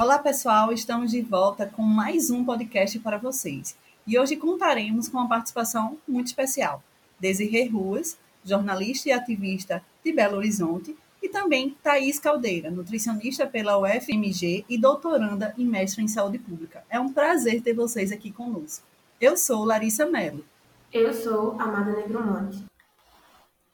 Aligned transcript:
Olá 0.00 0.18
pessoal, 0.18 0.72
estamos 0.72 1.10
de 1.10 1.20
volta 1.20 1.66
com 1.66 1.82
mais 1.82 2.30
um 2.30 2.42
podcast 2.42 2.98
para 3.00 3.18
vocês. 3.18 3.76
E 4.06 4.18
hoje 4.18 4.34
contaremos 4.34 5.10
com 5.10 5.18
uma 5.18 5.28
participação 5.28 5.98
muito 6.08 6.28
especial. 6.28 6.82
Desirê 7.20 7.66
Ruas, 7.66 8.16
jornalista 8.42 9.10
e 9.10 9.12
ativista 9.12 9.84
de 10.02 10.10
Belo 10.10 10.38
Horizonte, 10.38 10.96
e 11.22 11.28
também 11.28 11.76
Thaís 11.82 12.18
Caldeira, 12.18 12.70
nutricionista 12.70 13.46
pela 13.46 13.78
UFMG 13.78 14.64
e 14.66 14.78
doutoranda 14.78 15.54
e 15.58 15.66
mestre 15.66 16.02
em 16.02 16.08
saúde 16.08 16.38
pública. 16.38 16.82
É 16.88 16.98
um 16.98 17.12
prazer 17.12 17.60
ter 17.60 17.74
vocês 17.74 18.10
aqui 18.10 18.32
conosco. 18.32 18.86
Eu 19.20 19.36
sou 19.36 19.66
Larissa 19.66 20.06
Mello. 20.06 20.42
Eu 20.90 21.12
sou 21.12 21.60
Amada 21.60 21.92
Negromonte. 21.92 22.64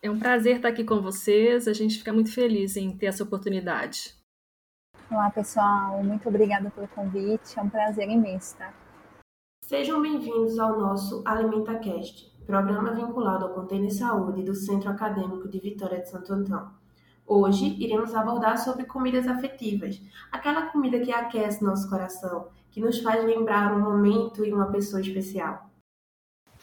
É 0.02 0.10
um 0.10 0.18
prazer 0.18 0.56
estar 0.56 0.70
aqui 0.70 0.82
com 0.82 1.00
vocês. 1.00 1.68
A 1.68 1.72
gente 1.72 1.98
fica 1.98 2.12
muito 2.12 2.32
feliz 2.32 2.76
em 2.76 2.90
ter 2.90 3.06
essa 3.06 3.22
oportunidade. 3.22 4.15
Olá, 5.08 5.30
pessoal. 5.30 6.02
Muito 6.02 6.28
obrigada 6.28 6.68
pelo 6.68 6.88
convite. 6.88 7.56
É 7.56 7.62
um 7.62 7.68
prazer 7.68 8.10
imenso, 8.10 8.56
tá? 8.56 8.74
Sejam 9.62 10.02
bem-vindos 10.02 10.58
ao 10.58 10.80
nosso 10.80 11.22
AlimentaCast, 11.24 12.32
programa 12.44 12.92
vinculado 12.92 13.44
ao 13.44 13.54
Container 13.54 13.92
Saúde 13.92 14.42
do 14.42 14.52
Centro 14.52 14.90
Acadêmico 14.90 15.48
de 15.48 15.60
Vitória 15.60 16.00
de 16.00 16.10
Santo 16.10 16.32
Antão. 16.32 16.72
Hoje 17.24 17.76
iremos 17.78 18.16
abordar 18.16 18.58
sobre 18.58 18.84
comidas 18.84 19.28
afetivas, 19.28 20.02
aquela 20.32 20.66
comida 20.70 20.98
que 20.98 21.12
aquece 21.12 21.64
nosso 21.64 21.88
coração, 21.88 22.48
que 22.72 22.80
nos 22.80 23.00
faz 23.00 23.24
lembrar 23.24 23.76
um 23.76 23.80
momento 23.80 24.44
e 24.44 24.52
uma 24.52 24.72
pessoa 24.72 25.00
especial. 25.00 25.70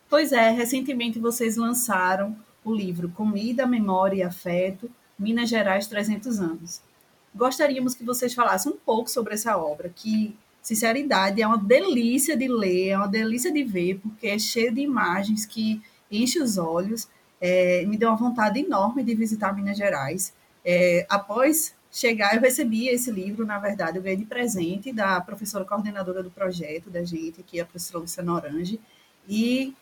Pois 0.09 0.33
é, 0.33 0.49
recentemente 0.49 1.17
vocês 1.17 1.55
lançaram 1.55 2.35
o 2.63 2.73
livro 2.73 3.07
Comida, 3.09 3.65
Memória 3.65 4.17
e 4.17 4.23
Afeto, 4.23 4.91
Minas 5.17 5.49
Gerais 5.49 5.87
300 5.87 6.41
anos. 6.41 6.92
Gostaríamos 7.35 7.95
que 7.95 8.03
vocês 8.03 8.33
falassem 8.33 8.71
um 8.71 8.77
pouco 8.77 9.09
sobre 9.09 9.33
essa 9.33 9.57
obra, 9.57 9.89
que, 9.89 10.35
sinceridade, 10.61 11.41
é 11.41 11.47
uma 11.47 11.57
delícia 11.57 12.37
de 12.37 12.47
ler, 12.47 12.89
é 12.89 12.97
uma 12.97 13.07
delícia 13.07 13.51
de 13.51 13.63
ver, 13.63 13.99
porque 13.99 14.27
é 14.27 14.39
cheio 14.39 14.73
de 14.73 14.81
imagens 14.81 15.45
que 15.45 15.81
enche 16.11 16.39
os 16.39 16.57
olhos, 16.57 17.07
é, 17.41 17.85
me 17.85 17.97
deu 17.97 18.09
uma 18.09 18.17
vontade 18.17 18.59
enorme 18.59 19.03
de 19.03 19.15
visitar 19.15 19.53
Minas 19.53 19.77
Gerais. 19.77 20.33
É, 20.63 21.05
após 21.09 21.75
chegar, 21.91 22.35
eu 22.35 22.41
recebi 22.41 22.87
esse 22.87 23.11
livro, 23.11 23.45
na 23.45 23.59
verdade, 23.59 23.97
eu 23.97 24.03
ganhei 24.03 24.17
de 24.17 24.25
presente 24.25 24.91
da 24.91 25.19
professora 25.21 25.65
coordenadora 25.65 26.23
do 26.23 26.31
projeto 26.31 26.89
da 26.89 27.03
gente, 27.03 27.43
que 27.43 27.59
é 27.59 27.63
a 27.63 27.65
professora 27.65 27.99
Luciana 27.99 28.33
Orange, 28.33 28.79
e 29.27 29.75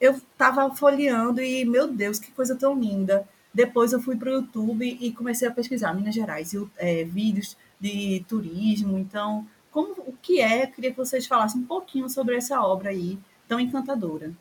eu 0.00 0.12
estava 0.12 0.74
folheando 0.74 1.42
e, 1.42 1.64
meu 1.64 1.88
Deus, 1.88 2.18
que 2.18 2.30
coisa 2.30 2.54
tão 2.54 2.78
linda. 2.78 3.28
Depois 3.58 3.92
eu 3.92 4.00
fui 4.00 4.14
para 4.14 4.28
o 4.28 4.34
YouTube 4.34 4.86
e 5.00 5.12
comecei 5.12 5.48
a 5.48 5.50
pesquisar 5.50 5.92
Minas 5.92 6.14
Gerais, 6.14 6.52
é, 6.76 7.02
vídeos 7.02 7.56
de 7.80 8.24
turismo. 8.28 8.96
Então, 8.96 9.44
como 9.72 9.94
o 10.06 10.12
que 10.22 10.40
é? 10.40 10.62
Eu 10.62 10.68
queria 10.68 10.92
que 10.92 10.96
vocês 10.96 11.26
falassem 11.26 11.62
um 11.62 11.66
pouquinho 11.66 12.08
sobre 12.08 12.36
essa 12.36 12.62
obra 12.62 12.90
aí, 12.90 13.18
tão 13.48 13.58
encantadora. 13.58 14.32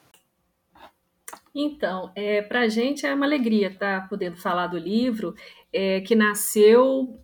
Então, 1.55 2.11
é, 2.13 2.43
para 2.43 2.59
a 2.59 2.67
gente 2.67 3.07
é 3.07 3.13
uma 3.15 3.25
alegria 3.25 3.69
estar 3.69 4.01
tá 4.01 4.07
podendo 4.07 4.37
falar 4.37 4.67
do 4.67 4.77
livro, 4.77 5.33
é, 5.73 5.99
que 6.01 6.15
nasceu 6.15 7.19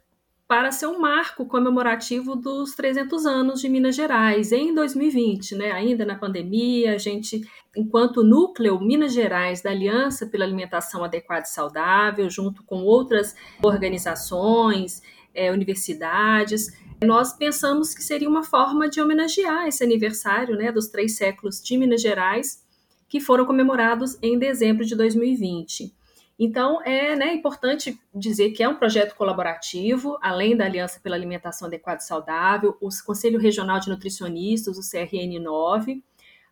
para 0.54 0.72
ser 0.72 0.86
um 0.86 1.00
marco 1.00 1.48
comemorativo 1.48 2.36
dos 2.36 2.76
300 2.76 3.26
anos 3.26 3.60
de 3.60 3.68
Minas 3.68 3.96
Gerais 3.96 4.52
em 4.52 4.72
2020, 4.72 5.56
né? 5.56 5.72
Ainda 5.72 6.06
na 6.06 6.16
pandemia, 6.16 6.94
a 6.94 6.98
gente, 7.00 7.42
enquanto 7.76 8.24
núcleo 8.24 8.80
Minas 8.80 9.14
Gerais 9.14 9.64
da 9.64 9.72
Aliança 9.72 10.28
pela 10.28 10.46
Alimentação 10.46 11.04
Adequada 11.04 11.42
e 11.48 11.50
Saudável, 11.50 12.30
junto 12.30 12.64
com 12.66 12.84
outras 12.84 13.36
organizações, 13.64 15.02
é, 15.34 15.52
universidades, 15.52 16.68
nós 17.04 17.34
pensamos 17.34 17.96
que 17.96 18.04
seria 18.04 18.30
uma 18.30 18.44
forma 18.44 18.88
de 18.88 19.02
homenagear 19.02 19.66
esse 19.68 19.84
aniversário, 19.84 20.56
né, 20.56 20.72
dos 20.72 20.88
três 20.88 21.18
séculos 21.18 21.64
de 21.64 21.76
Minas 21.80 22.00
Gerais 22.00 22.64
que 23.10 23.20
foram 23.20 23.48
comemorados 23.48 24.20
em 24.22 24.38
dezembro 24.38 24.86
de 24.86 24.96
2020. 24.96 25.96
Então, 26.38 26.82
é 26.82 27.16
né, 27.16 27.34
importante 27.34 28.00
dizer 28.14 28.52
que 28.52 28.64
é 28.64 28.68
um 28.68 28.76
projeto 28.76 29.16
colaborativo, 29.16 30.18
além 30.22 30.58
da 30.58 30.66
Aliança 30.66 31.00
pela 31.00 31.16
Alimentação 31.16 31.68
Adequada 31.68 32.02
e 32.02 32.06
Saudável, 32.06 32.76
o 32.82 32.90
Conselho 33.06 33.40
Regional 33.40 33.80
de 33.80 33.90
Nutricionistas, 33.90 34.78
o 34.78 34.82
CRN9, 34.82 36.02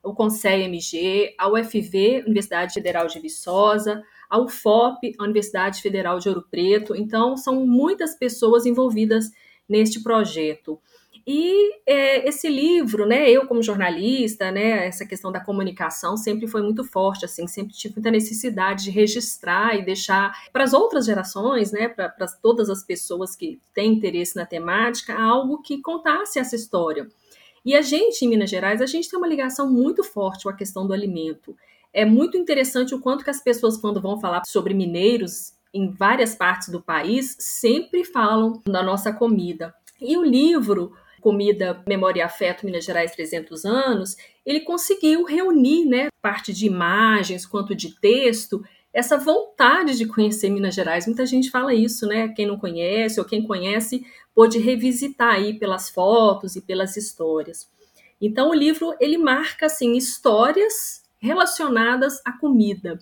o 0.04 0.14
CONSEI-MG, 0.14 1.36
a 1.38 1.50
UFV, 1.50 2.24
Universidade 2.26 2.74
Federal 2.74 3.08
de 3.08 3.20
Viçosa, 3.20 4.04
a 4.30 4.40
UFOP, 4.40 5.16
a 5.20 5.24
Universidade 5.24 5.82
Federal 5.82 6.20
de 6.20 6.30
Ouro 6.30 6.46
Preto. 6.50 6.96
Então, 6.96 7.36
são 7.36 7.66
muitas 7.66 8.16
pessoas 8.16 8.66
envolvidas 8.66 9.32
neste 9.68 10.02
projeto. 10.02 10.80
E 11.34 11.80
é, 11.86 12.28
esse 12.28 12.50
livro, 12.50 13.06
né, 13.06 13.32
eu 13.32 13.48
como 13.48 13.64
jornalista, 13.64 14.52
né, 14.52 14.86
essa 14.86 15.06
questão 15.06 15.32
da 15.32 15.40
comunicação 15.40 16.18
sempre 16.18 16.46
foi 16.46 16.62
muito 16.62 16.84
forte, 16.84 17.24
assim, 17.24 17.48
sempre 17.48 17.74
tive 17.74 17.96
muita 17.96 18.12
necessidade 18.12 18.84
de 18.84 18.92
registrar 18.92 19.78
e 19.78 19.86
deixar 19.86 20.34
para 20.52 20.66
as 20.66 20.74
outras 20.74 21.06
gerações, 21.06 21.72
né, 21.72 21.88
para 21.88 22.28
todas 22.42 22.70
as 22.70 22.84
pessoas 22.84 23.34
que 23.34 23.62
têm 23.74 23.94
interesse 23.94 24.36
na 24.36 24.46
temática, 24.46 25.18
algo 25.18 25.62
que 25.62 25.82
contasse 25.82 26.38
essa 26.38 26.54
história. 26.54 27.08
E 27.64 27.78
a 27.78 27.82
gente, 27.82 28.26
em 28.26 28.28
Minas 28.28 28.50
Gerais, 28.50 28.82
a 28.82 28.86
gente 28.86 29.10
tem 29.10 29.18
uma 29.18 29.28
ligação 29.28 29.72
muito 29.72 30.04
forte 30.04 30.44
com 30.44 30.50
a 30.50 30.56
questão 30.56 30.86
do 30.86 30.94
alimento. 30.94 31.56
É 31.94 32.04
muito 32.04 32.36
interessante 32.36 32.94
o 32.94 33.00
quanto 33.00 33.24
que 33.24 33.30
as 33.30 33.42
pessoas, 33.42 33.78
quando 33.78 34.02
vão 34.02 34.20
falar 34.20 34.42
sobre 34.46 34.74
mineiros 34.74 35.54
em 35.74 35.90
várias 35.92 36.36
partes 36.36 36.68
do 36.68 36.82
país, 36.82 37.38
sempre 37.40 38.04
falam 38.04 38.62
da 38.66 38.84
nossa 38.84 39.14
comida. 39.14 39.74
E 40.02 40.18
o 40.18 40.24
livro 40.24 40.92
Comida, 41.22 41.82
Memória 41.88 42.20
e 42.20 42.24
Afeto 42.24 42.66
Minas 42.66 42.84
Gerais 42.84 43.12
300 43.12 43.64
anos, 43.64 44.18
ele 44.46 44.62
conseguiu 44.62 45.24
reunir, 45.24 45.86
né, 45.86 46.08
parte 46.22 46.52
de 46.52 46.66
imagens 46.66 47.46
quanto 47.46 47.74
de 47.74 48.00
texto, 48.02 48.62
essa 48.94 49.18
vontade 49.18 49.98
de 49.98 50.06
conhecer 50.06 50.50
Minas 50.50 50.76
Gerais. 50.76 51.06
Muita 51.06 51.26
gente 51.26 51.50
fala 51.50 51.74
isso, 51.74 52.06
né? 52.06 52.28
Quem 52.30 52.46
não 52.46 52.58
conhece 52.58 53.20
ou 53.20 53.26
quem 53.26 53.46
conhece 53.46 54.06
pode 54.36 54.60
revisitar 54.60 55.36
aí 55.36 55.58
pelas 55.58 55.90
fotos 55.90 56.56
e 56.56 56.62
pelas 56.62 56.98
histórias. 56.98 57.70
Então 58.20 58.50
o 58.50 58.54
livro 58.54 58.94
ele 59.00 59.18
marca 59.18 59.68
assim 59.68 59.96
histórias 59.96 61.04
relacionadas 61.20 62.22
à 62.26 62.34
comida. 62.34 63.00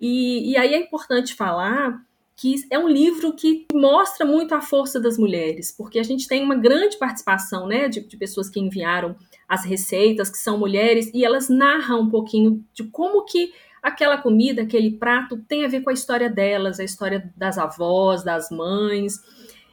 E, 0.00 0.50
e 0.50 0.56
aí 0.56 0.74
é 0.74 0.78
importante 0.78 1.34
falar 1.34 2.04
que 2.42 2.56
é 2.72 2.76
um 2.76 2.88
livro 2.88 3.32
que 3.36 3.66
mostra 3.72 4.26
muito 4.26 4.52
a 4.52 4.60
força 4.60 4.98
das 4.98 5.16
mulheres, 5.16 5.70
porque 5.70 6.00
a 6.00 6.02
gente 6.02 6.26
tem 6.26 6.42
uma 6.42 6.56
grande 6.56 6.98
participação 6.98 7.68
né, 7.68 7.88
de, 7.88 8.00
de, 8.00 8.16
pessoas 8.16 8.50
que 8.50 8.58
enviaram 8.58 9.14
as 9.48 9.64
receitas, 9.64 10.28
que 10.28 10.38
são 10.38 10.58
mulheres, 10.58 11.08
e 11.14 11.24
elas 11.24 11.48
narram 11.48 12.00
um 12.00 12.10
pouquinho 12.10 12.64
de 12.74 12.82
como 12.82 13.24
que 13.24 13.52
aquela 13.80 14.18
comida, 14.18 14.62
aquele 14.62 14.90
prato 14.90 15.36
tem 15.46 15.64
a 15.64 15.68
ver 15.68 15.82
com 15.82 15.90
a 15.90 15.92
história 15.92 16.28
delas, 16.28 16.80
a 16.80 16.84
história 16.84 17.32
das 17.36 17.58
avós, 17.58 18.24
das 18.24 18.50
mães. 18.50 19.20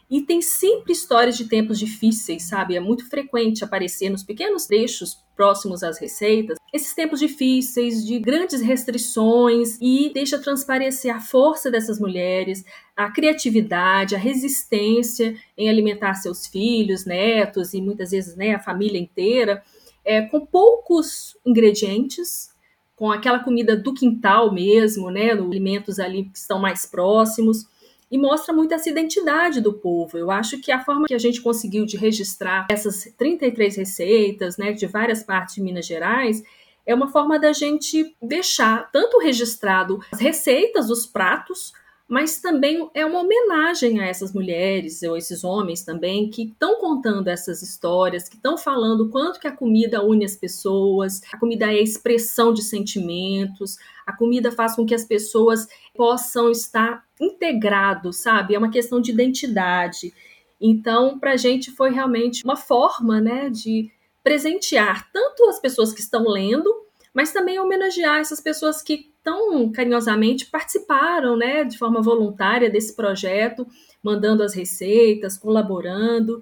E 0.09 0.21
tem 0.21 0.41
sempre 0.41 0.91
histórias 0.91 1.37
de 1.37 1.47
tempos 1.47 1.77
difíceis, 1.77 2.43
sabe? 2.43 2.75
É 2.75 2.79
muito 2.79 3.07
frequente 3.09 3.63
aparecer 3.63 4.09
nos 4.09 4.23
pequenos 4.23 4.65
trechos 4.65 5.23
próximos 5.35 5.83
às 5.83 5.99
receitas 5.99 6.59
esses 6.71 6.93
tempos 6.93 7.19
difíceis, 7.19 8.05
de 8.05 8.19
grandes 8.19 8.61
restrições, 8.61 9.77
e 9.81 10.11
deixa 10.13 10.37
transparecer 10.37 11.15
a 11.15 11.19
força 11.19 11.71
dessas 11.71 11.99
mulheres, 11.99 12.63
a 12.95 13.09
criatividade, 13.09 14.15
a 14.15 14.19
resistência 14.19 15.35
em 15.57 15.69
alimentar 15.69 16.13
seus 16.15 16.45
filhos, 16.45 17.05
netos 17.05 17.73
e 17.73 17.81
muitas 17.81 18.11
vezes 18.11 18.35
né, 18.35 18.53
a 18.53 18.59
família 18.59 18.99
inteira, 18.99 19.63
é, 20.05 20.21
com 20.21 20.45
poucos 20.45 21.35
ingredientes, 21.45 22.49
com 22.95 23.11
aquela 23.11 23.39
comida 23.39 23.75
do 23.75 23.93
quintal 23.93 24.53
mesmo, 24.53 25.09
né, 25.09 25.31
alimentos 25.31 25.99
ali 25.99 26.25
que 26.25 26.37
estão 26.37 26.59
mais 26.59 26.85
próximos 26.85 27.65
e 28.11 28.17
mostra 28.17 28.53
muito 28.53 28.73
essa 28.73 28.89
identidade 28.89 29.61
do 29.61 29.73
povo. 29.73 30.17
Eu 30.17 30.31
acho 30.31 30.59
que 30.59 30.71
a 30.71 30.83
forma 30.83 31.07
que 31.07 31.13
a 31.13 31.19
gente 31.19 31.41
conseguiu 31.41 31.85
de 31.85 31.97
registrar 31.97 32.67
essas 32.69 33.03
33 33.17 33.75
receitas, 33.75 34.57
né, 34.57 34.71
de 34.71 34.87
várias 34.87 35.23
partes 35.23 35.55
de 35.55 35.61
Minas 35.61 35.85
Gerais, 35.85 36.43
é 36.85 36.95
uma 36.95 37.07
forma 37.07 37.37
da 37.37 37.53
gente 37.53 38.15
deixar 38.21 38.89
tanto 38.91 39.19
registrado 39.19 39.99
as 40.11 40.19
receitas, 40.19 40.89
os 40.89 41.05
pratos, 41.05 41.71
mas 42.09 42.41
também 42.41 42.89
é 42.95 43.05
uma 43.05 43.19
homenagem 43.19 43.99
a 43.99 44.07
essas 44.07 44.33
mulheres 44.33 45.03
ou 45.03 45.15
esses 45.15 45.43
homens 45.43 45.83
também 45.83 46.27
que 46.27 46.41
estão 46.41 46.79
contando 46.79 47.27
essas 47.27 47.61
histórias, 47.61 48.27
que 48.27 48.35
estão 48.35 48.57
falando 48.57 49.09
quanto 49.09 49.39
que 49.39 49.47
a 49.47 49.55
comida 49.55 50.03
une 50.03 50.25
as 50.25 50.35
pessoas, 50.35 51.21
a 51.31 51.37
comida 51.37 51.71
é 51.71 51.79
expressão 51.79 52.51
de 52.51 52.63
sentimentos, 52.63 53.77
a 54.07 54.11
comida 54.11 54.51
faz 54.51 54.75
com 54.75 54.87
que 54.87 54.95
as 54.95 55.05
pessoas 55.05 55.67
possam 55.95 56.49
estar 56.49 57.05
integrados, 57.21 58.17
sabe? 58.17 58.55
É 58.55 58.57
uma 58.57 58.71
questão 58.71 58.99
de 58.99 59.11
identidade. 59.11 60.11
Então, 60.59 61.19
para 61.19 61.33
a 61.33 61.37
gente 61.37 61.69
foi 61.69 61.91
realmente 61.91 62.43
uma 62.43 62.57
forma, 62.57 63.21
né, 63.21 63.51
de 63.51 63.91
presentear 64.23 65.11
tanto 65.11 65.47
as 65.47 65.59
pessoas 65.59 65.93
que 65.93 66.01
estão 66.01 66.27
lendo, 66.27 66.73
mas 67.13 67.31
também 67.31 67.59
homenagear 67.59 68.19
essas 68.19 68.39
pessoas 68.39 68.81
que 68.81 69.11
tão 69.23 69.71
carinhosamente 69.71 70.45
participaram, 70.45 71.35
né, 71.35 71.63
de 71.63 71.77
forma 71.77 72.01
voluntária 72.01 72.69
desse 72.69 72.95
projeto, 72.95 73.67
mandando 74.03 74.43
as 74.43 74.53
receitas, 74.53 75.37
colaborando. 75.37 76.41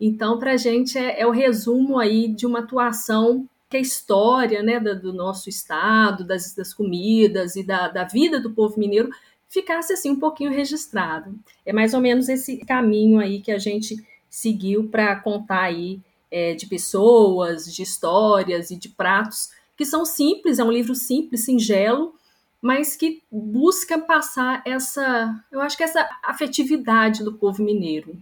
Então, 0.00 0.38
para 0.38 0.52
a 0.52 0.56
gente 0.56 0.96
é, 0.96 1.20
é, 1.20 1.26
o 1.26 1.30
resumo 1.30 1.98
aí 1.98 2.28
de 2.28 2.46
uma 2.46 2.60
atuação 2.60 3.48
que 3.68 3.76
a 3.76 3.80
história, 3.80 4.62
né, 4.62 4.78
do, 4.78 5.00
do 5.00 5.12
nosso 5.12 5.48
estado, 5.48 6.24
das, 6.24 6.54
das 6.54 6.74
comidas 6.74 7.56
e 7.56 7.62
da, 7.62 7.88
da 7.88 8.04
vida 8.04 8.40
do 8.40 8.52
povo 8.52 8.78
mineiro 8.78 9.10
ficasse 9.48 9.92
assim 9.92 10.10
um 10.10 10.18
pouquinho 10.18 10.50
registrado. 10.50 11.34
É 11.64 11.72
mais 11.72 11.92
ou 11.92 12.00
menos 12.00 12.28
esse 12.28 12.58
caminho 12.58 13.18
aí 13.18 13.40
que 13.40 13.52
a 13.52 13.58
gente 13.58 13.96
seguiu 14.28 14.88
para 14.88 15.14
contar 15.16 15.64
aí 15.64 16.00
é, 16.30 16.54
de 16.54 16.66
pessoas, 16.66 17.66
de 17.66 17.82
histórias 17.82 18.70
e 18.70 18.76
de 18.76 18.88
pratos 18.88 19.50
que 19.76 19.84
são 19.84 20.04
simples, 20.04 20.58
é 20.58 20.64
um 20.64 20.70
livro 20.70 20.94
simples, 20.94 21.44
singelo, 21.44 22.14
mas 22.60 22.96
que 22.96 23.22
busca 23.30 23.98
passar 23.98 24.62
essa, 24.64 25.34
eu 25.50 25.60
acho 25.60 25.76
que 25.76 25.82
essa 25.82 26.08
afetividade 26.22 27.24
do 27.24 27.34
povo 27.34 27.62
mineiro. 27.62 28.16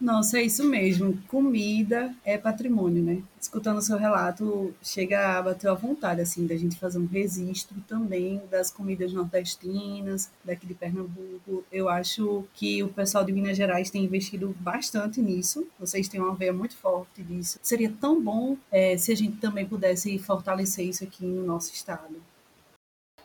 Nossa, 0.00 0.38
é 0.38 0.44
isso 0.44 0.64
mesmo. 0.64 1.18
Comida 1.28 2.14
é 2.24 2.38
patrimônio, 2.38 3.02
né? 3.02 3.22
Escutando 3.38 3.78
o 3.78 3.82
seu 3.82 3.98
relato, 3.98 4.74
chega 4.82 5.38
a 5.38 5.42
bater 5.42 5.68
a 5.68 5.74
vontade, 5.74 6.22
assim, 6.22 6.46
da 6.46 6.56
gente 6.56 6.78
fazer 6.78 6.98
um 6.98 7.06
registro 7.06 7.78
também 7.86 8.40
das 8.50 8.70
comidas 8.70 9.12
nordestinas, 9.12 10.30
daqui 10.42 10.66
de 10.66 10.72
Pernambuco. 10.72 11.64
Eu 11.70 11.90
acho 11.90 12.46
que 12.54 12.82
o 12.82 12.88
pessoal 12.88 13.24
de 13.24 13.32
Minas 13.32 13.58
Gerais 13.58 13.90
tem 13.90 14.04
investido 14.04 14.56
bastante 14.58 15.20
nisso. 15.20 15.66
Vocês 15.78 16.08
têm 16.08 16.18
uma 16.18 16.34
veia 16.34 16.52
muito 16.52 16.76
forte 16.76 17.22
disso. 17.22 17.58
Seria 17.62 17.92
tão 18.00 18.22
bom 18.22 18.56
é, 18.72 18.96
se 18.96 19.12
a 19.12 19.16
gente 19.16 19.36
também 19.36 19.66
pudesse 19.66 20.18
fortalecer 20.18 20.86
isso 20.86 21.04
aqui 21.04 21.26
no 21.26 21.44
nosso 21.44 21.74
estado 21.74 22.16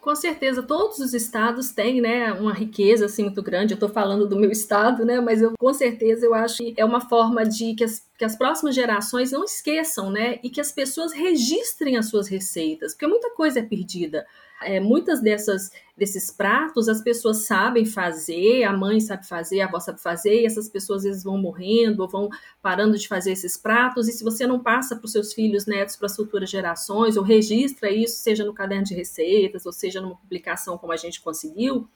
com 0.06 0.16
certeza 0.16 0.62
todos 0.62 1.00
os 1.00 1.16
estados 1.16 1.72
têm, 1.72 2.00
né, 2.00 2.31
uma 2.31 2.54
riqueza 2.54 3.07
assim 3.07 3.24
muito 3.24 3.42
grande. 3.42 3.74
Eu 3.74 3.75
estou 3.75 3.90
falando 3.90 4.28
do 4.28 4.36
meu 4.36 4.52
estado, 4.52 5.04
né, 5.04 5.19
mas 5.19 5.42
eu 5.42 5.54
com 5.57 5.74
certeza 5.74 6.28
eu 6.28 6.36
acho 6.36 6.57
que 6.57 6.75
é 6.78 6.86
uma 6.86 7.02
forma 7.02 7.44
de 7.44 7.74
que 7.74 7.84
as, 7.84 8.06
que 8.16 8.24
as 8.24 8.36
próximas 8.36 8.75
gerações 8.75 9.31
não 9.31 9.44
esqueçam, 9.44 10.12
né, 10.12 10.38
e 10.44 10.50
que 10.52 10.62
as 10.62 10.72
pessoas 10.72 11.12
registrem 11.12 11.98
as 11.98 12.07
suas 12.07 12.28
receitas, 12.28 12.94
porque 12.94 13.07
muita 13.07 13.31
coisa 13.31 13.60
é 13.60 13.63
perdida 13.63 14.28
é, 14.62 14.80
muitas 14.80 15.22
dessas 15.22 15.72
desses 15.98 16.30
pratos 16.30 16.90
as 16.90 17.02
pessoas 17.02 17.46
sabem 17.46 17.86
fazer, 17.86 18.63
a 18.63 18.74
mãe 18.75 19.00
sabe 19.00 19.25
fazer, 19.25 19.62
a 19.62 19.66
avó 19.66 19.80
sabe 19.80 20.02
fazer, 20.02 20.42
e 20.42 20.46
essas 20.46 20.68
pessoas 20.68 21.00
às 21.00 21.04
vezes 21.06 21.24
vão 21.24 21.38
morrendo 21.38 22.02
ou 22.02 22.10
vão 22.10 22.30
parando 22.62 22.98
de 22.98 23.07
fazer 23.07 23.31
esses 23.31 23.56
pratos, 23.56 24.07
e 24.07 24.12
se 24.12 24.24
você 24.24 24.46
não 24.46 24.60
passa 24.60 24.96
para 24.96 25.06
os 25.06 25.12
seus 25.12 25.34
filhos, 25.34 25.66
netos, 25.66 25.96
para 25.96 26.07
as 26.07 26.16
futuras 26.16 26.50
gerações, 26.50 27.16
ou 27.16 27.24
registra 27.24 27.90
isso, 27.90 28.18
seja 28.18 28.44
no 28.44 28.54
caderno 28.54 28.84
de 28.84 28.94
receitas, 28.94 29.66
ou 29.66 29.72
seja 29.72 30.02
numa 30.02 30.18
publicação 30.18 30.78
como 30.78 30.92
a 30.92 30.98
gente 30.98 31.22
conseguiu, 31.22 31.88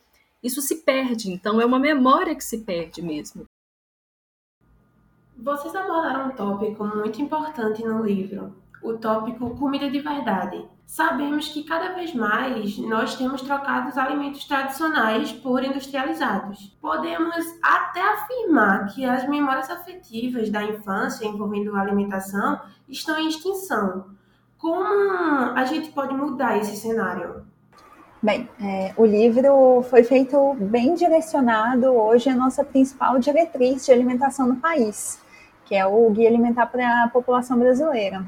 isso 0.42 0.62
se 0.62 0.78
perde. 0.78 1.30
Então 1.30 1.60
é 1.60 1.66
uma 1.66 1.80
memória 1.80 2.36
que 2.36 2.44
se 2.44 2.60
perde 2.60 3.02
mesmo. 3.02 3.44
Vocês 5.38 5.74
abordaram 5.74 6.28
um 6.28 6.36
tópico 6.36 6.86
muito 6.86 7.22
importante 7.22 7.82
no 7.84 8.04
livro, 8.04 8.54
o 8.82 8.94
tópico 8.94 9.56
comida 9.58 9.90
de 9.90 10.00
verdade. 10.00 10.66
Sabemos 10.86 11.50
que 11.50 11.64
cada 11.64 11.94
vez 11.94 12.16
mais 12.16 12.78
nós 12.80 13.16
temos 13.16 13.44
trocado 13.44 13.90
os 13.90 13.98
alimentos 13.98 14.46
tradicionais 14.46 15.32
por 15.32 15.64
industrializados. 15.64 16.76
Podemos 16.82 17.36
até 17.62 18.02
afirmar 18.02 18.88
que 18.88 19.06
as 19.06 19.30
memórias 19.30 19.70
afetivas 19.70 20.50
da 20.50 20.64
infância 20.64 21.28
envolvendo 21.28 21.76
alimentação 21.76 22.60
estão 22.88 23.20
em 23.20 23.28
extinção. 23.28 24.06
Como 24.58 24.84
a 24.84 25.64
gente 25.66 25.92
pode 25.92 26.16
mudar 26.16 26.58
esse 26.58 26.76
cenário? 26.76 27.46
Bem, 28.22 28.50
é, 28.62 28.92
o 28.98 29.06
livro 29.06 29.84
foi 29.90 30.04
feito 30.04 30.56
bem 30.56 30.96
direcionado 30.96 31.86
hoje 31.86 32.30
à 32.30 32.36
nossa 32.36 32.66
principal 32.66 33.18
diretriz 33.20 33.86
de 33.86 33.92
alimentação 33.92 34.48
no 34.48 34.58
país, 34.58 35.22
que 35.66 35.76
é 35.76 35.86
o 35.86 36.10
Guia 36.10 36.28
Alimentar 36.28 36.66
para 36.66 37.04
a 37.04 37.10
População 37.10 37.58
Brasileira. 37.58 38.26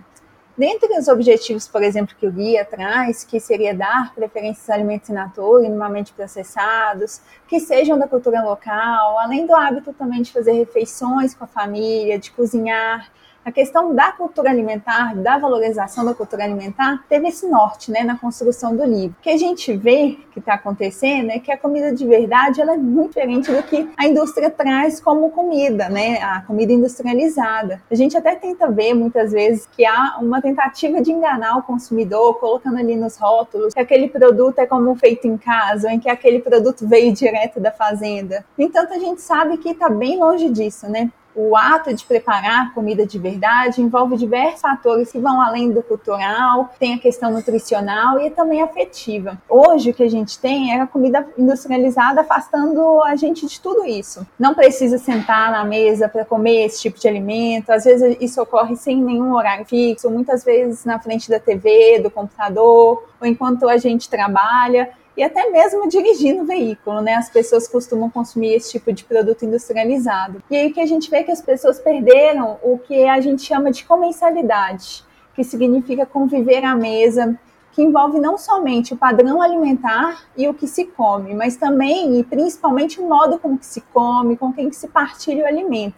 Dentre 0.58 0.98
os 0.98 1.08
objetivos, 1.08 1.68
por 1.68 1.82
exemplo, 1.82 2.16
que 2.20 2.28
o 2.28 2.32
guia 2.32 2.66
traz, 2.66 3.24
que 3.24 3.40
seria 3.40 3.74
dar 3.74 4.14
preferências 4.14 4.70
a 4.70 4.74
alimentos 4.74 5.10
in 5.10 5.14
natura, 5.14 5.64
minimamente 5.64 6.14
processados, 6.14 7.22
que 7.48 7.60
sejam 7.60 7.98
da 7.98 8.08
cultura 8.08 8.44
local, 8.44 9.18
além 9.20 9.46
do 9.46 9.56
hábito 9.56 9.94
também 9.94 10.22
de 10.22 10.32
fazer 10.32 10.52
refeições 10.52 11.34
com 11.34 11.46
a 11.46 11.48
família, 11.48 12.20
de 12.20 12.32
cozinhar, 12.32 13.10
a 13.44 13.52
questão 13.52 13.94
da 13.94 14.12
cultura 14.12 14.50
alimentar, 14.50 15.16
da 15.16 15.38
valorização 15.38 16.06
da 16.06 16.14
cultura 16.14 16.44
alimentar, 16.44 17.04
teve 17.10 17.28
esse 17.28 17.48
norte 17.48 17.92
né, 17.92 18.04
na 18.04 18.18
construção 18.18 18.76
do 18.76 18.84
livro. 18.84 19.16
O 19.20 19.24
que 19.24 19.30
a 19.30 19.38
gente 19.38 19.76
vê 19.76 20.18
que 20.32 20.40
está 20.40 20.54
acontecendo 20.54 21.32
é 21.32 21.40
que 21.40 21.52
a 21.52 21.58
comida 21.58 21.94
de 21.94 22.06
verdade 22.06 22.62
ela 22.62 22.74
é 22.74 22.78
muito 22.78 23.12
diferente 23.12 23.52
do 23.52 23.62
que 23.64 23.90
a 23.98 24.08
indústria 24.08 24.50
traz 24.50 25.00
como 25.00 25.30
comida, 25.32 25.90
né, 25.90 26.22
a 26.22 26.42
comida 26.42 26.72
industrializada. 26.72 27.82
A 27.90 27.96
gente 27.96 28.16
até 28.16 28.36
tenta 28.36 28.70
ver 28.70 28.94
muitas 28.94 29.32
vezes 29.32 29.68
que 29.72 29.86
há 29.86 30.18
uma 30.20 30.42
tentativa 30.42 31.02
de 31.02 31.12
enganar 31.12 31.58
o 31.58 31.64
consumidor, 31.64 32.36
colocando 32.36 32.78
ali 32.78 32.96
nos 32.96 33.18
rótulos 33.18 33.74
que 33.74 33.80
aquele 33.80 34.08
produto 34.08 34.60
é 34.60 34.66
como 34.66 34.96
feito 34.96 35.28
em 35.28 35.38
casa, 35.38 35.88
ou 35.88 35.94
em 35.94 36.00
que 36.00 36.10
aquele 36.10 36.40
produto 36.40 36.88
veio 36.88 37.14
direto 37.14 37.60
da 37.60 37.72
fazenda. 37.72 38.46
No 38.58 38.64
entanto, 38.66 38.94
a 38.94 39.00
gente 39.00 39.22
sabe 39.22 39.58
que 39.58 39.70
está 39.70 39.90
bem 39.90 40.20
longe 40.20 40.50
disso, 40.50 40.90
né? 40.90 41.12
O 41.36 41.56
ato 41.56 41.94
de 41.94 42.04
preparar 42.04 42.74
comida 42.74 43.06
de 43.06 43.18
verdade 43.18 43.82
envolve 43.82 44.18
diversos 44.18 44.62
fatores 44.62 45.12
que 45.12 45.20
vão 45.20 45.42
além 45.42 45.72
do 45.72 45.82
cultural, 45.82 46.74
tem 46.78 46.96
a 46.96 47.00
questão 47.00 47.32
nutricional 47.32 48.20
e 48.20 48.30
também 48.30 48.62
afetiva. 48.62 49.42
Hoje 49.48 49.92
o 49.92 49.94
que 49.94 50.04
a 50.04 50.10
gente 50.10 50.38
tem 50.40 50.74
é 50.74 50.82
a 50.82 50.88
comida 50.88 51.26
industrializada 51.38 52.22
afastando 52.22 53.02
a 53.04 53.16
gente 53.16 53.46
de 53.46 53.60
tudo 53.62 53.86
isso. 53.86 54.26
Não 54.38 54.54
precisa 54.54 54.98
sentar 54.98 55.52
na 55.52 55.64
mesa 55.64 56.10
para 56.10 56.26
comer 56.26 56.66
esse 56.66 56.82
tipo 56.82 57.00
de 57.00 57.08
alimento, 57.08 57.72
às 57.72 57.86
vezes 57.86 58.18
isso 58.20 58.42
ocorre 58.42 58.76
sem 58.76 59.02
nenhum 59.02 59.34
horário 59.34 59.66
fixo, 59.66 60.10
muitas 60.10 60.44
vezes 60.44 60.84
na 60.86 61.00
frente 61.00 61.30
da 61.30 61.40
TV, 61.40 62.00
do 62.00 62.12
computador, 62.12 63.08
ou 63.20 63.28
enquanto 63.28 63.70
a 63.70 63.78
gente 63.78 64.10
trabalha 64.10 64.90
e 65.16 65.24
até 65.24 65.50
mesmo 65.50 65.88
dirigindo 65.90 66.44
o 66.44 66.46
veículo, 66.46 67.02
né? 67.02 67.16
As 67.16 67.30
pessoas 67.30 67.68
costumam 67.68 68.10
consumir 68.10 68.54
esse 68.54 68.72
tipo 68.72 68.92
de 68.94 69.04
produto 69.04 69.44
industrializado. 69.46 70.42
E 70.50 70.56
aí 70.56 70.70
o 70.70 70.74
que 70.74 70.80
a 70.80 70.86
gente 70.86 71.10
vê 71.10 71.18
é 71.18 71.24
que 71.24 71.32
as 71.32 71.42
pessoas 71.42 71.80
perderam 71.80 72.58
o 72.64 72.78
que 72.78 73.06
a 73.06 73.20
gente 73.20 73.42
chama 73.42 73.72
de 73.72 73.84
comensalidade, 73.84 75.04
que 75.36 75.44
significa 75.44 76.06
conviver 76.06 76.64
à 76.64 76.76
mesa, 76.76 77.38
que 77.72 77.82
envolve 77.82 78.20
não 78.20 78.38
somente 78.38 78.94
o 78.94 78.98
padrão 78.98 79.42
alimentar 79.42 80.26
e 80.36 80.48
o 80.48 80.54
que 80.54 80.68
se 80.68 80.86
come, 80.86 81.34
mas 81.34 81.56
também 81.56 82.20
e 82.20 82.24
principalmente 82.24 83.00
o 83.00 83.08
modo 83.08 83.40
como 83.40 83.58
que 83.58 83.66
se 83.66 83.82
come, 83.94 84.36
com 84.36 84.52
quem 84.52 84.70
que 84.70 84.76
se 84.76 84.88
partilha 84.88 85.44
o 85.44 85.48
alimento. 85.48 85.96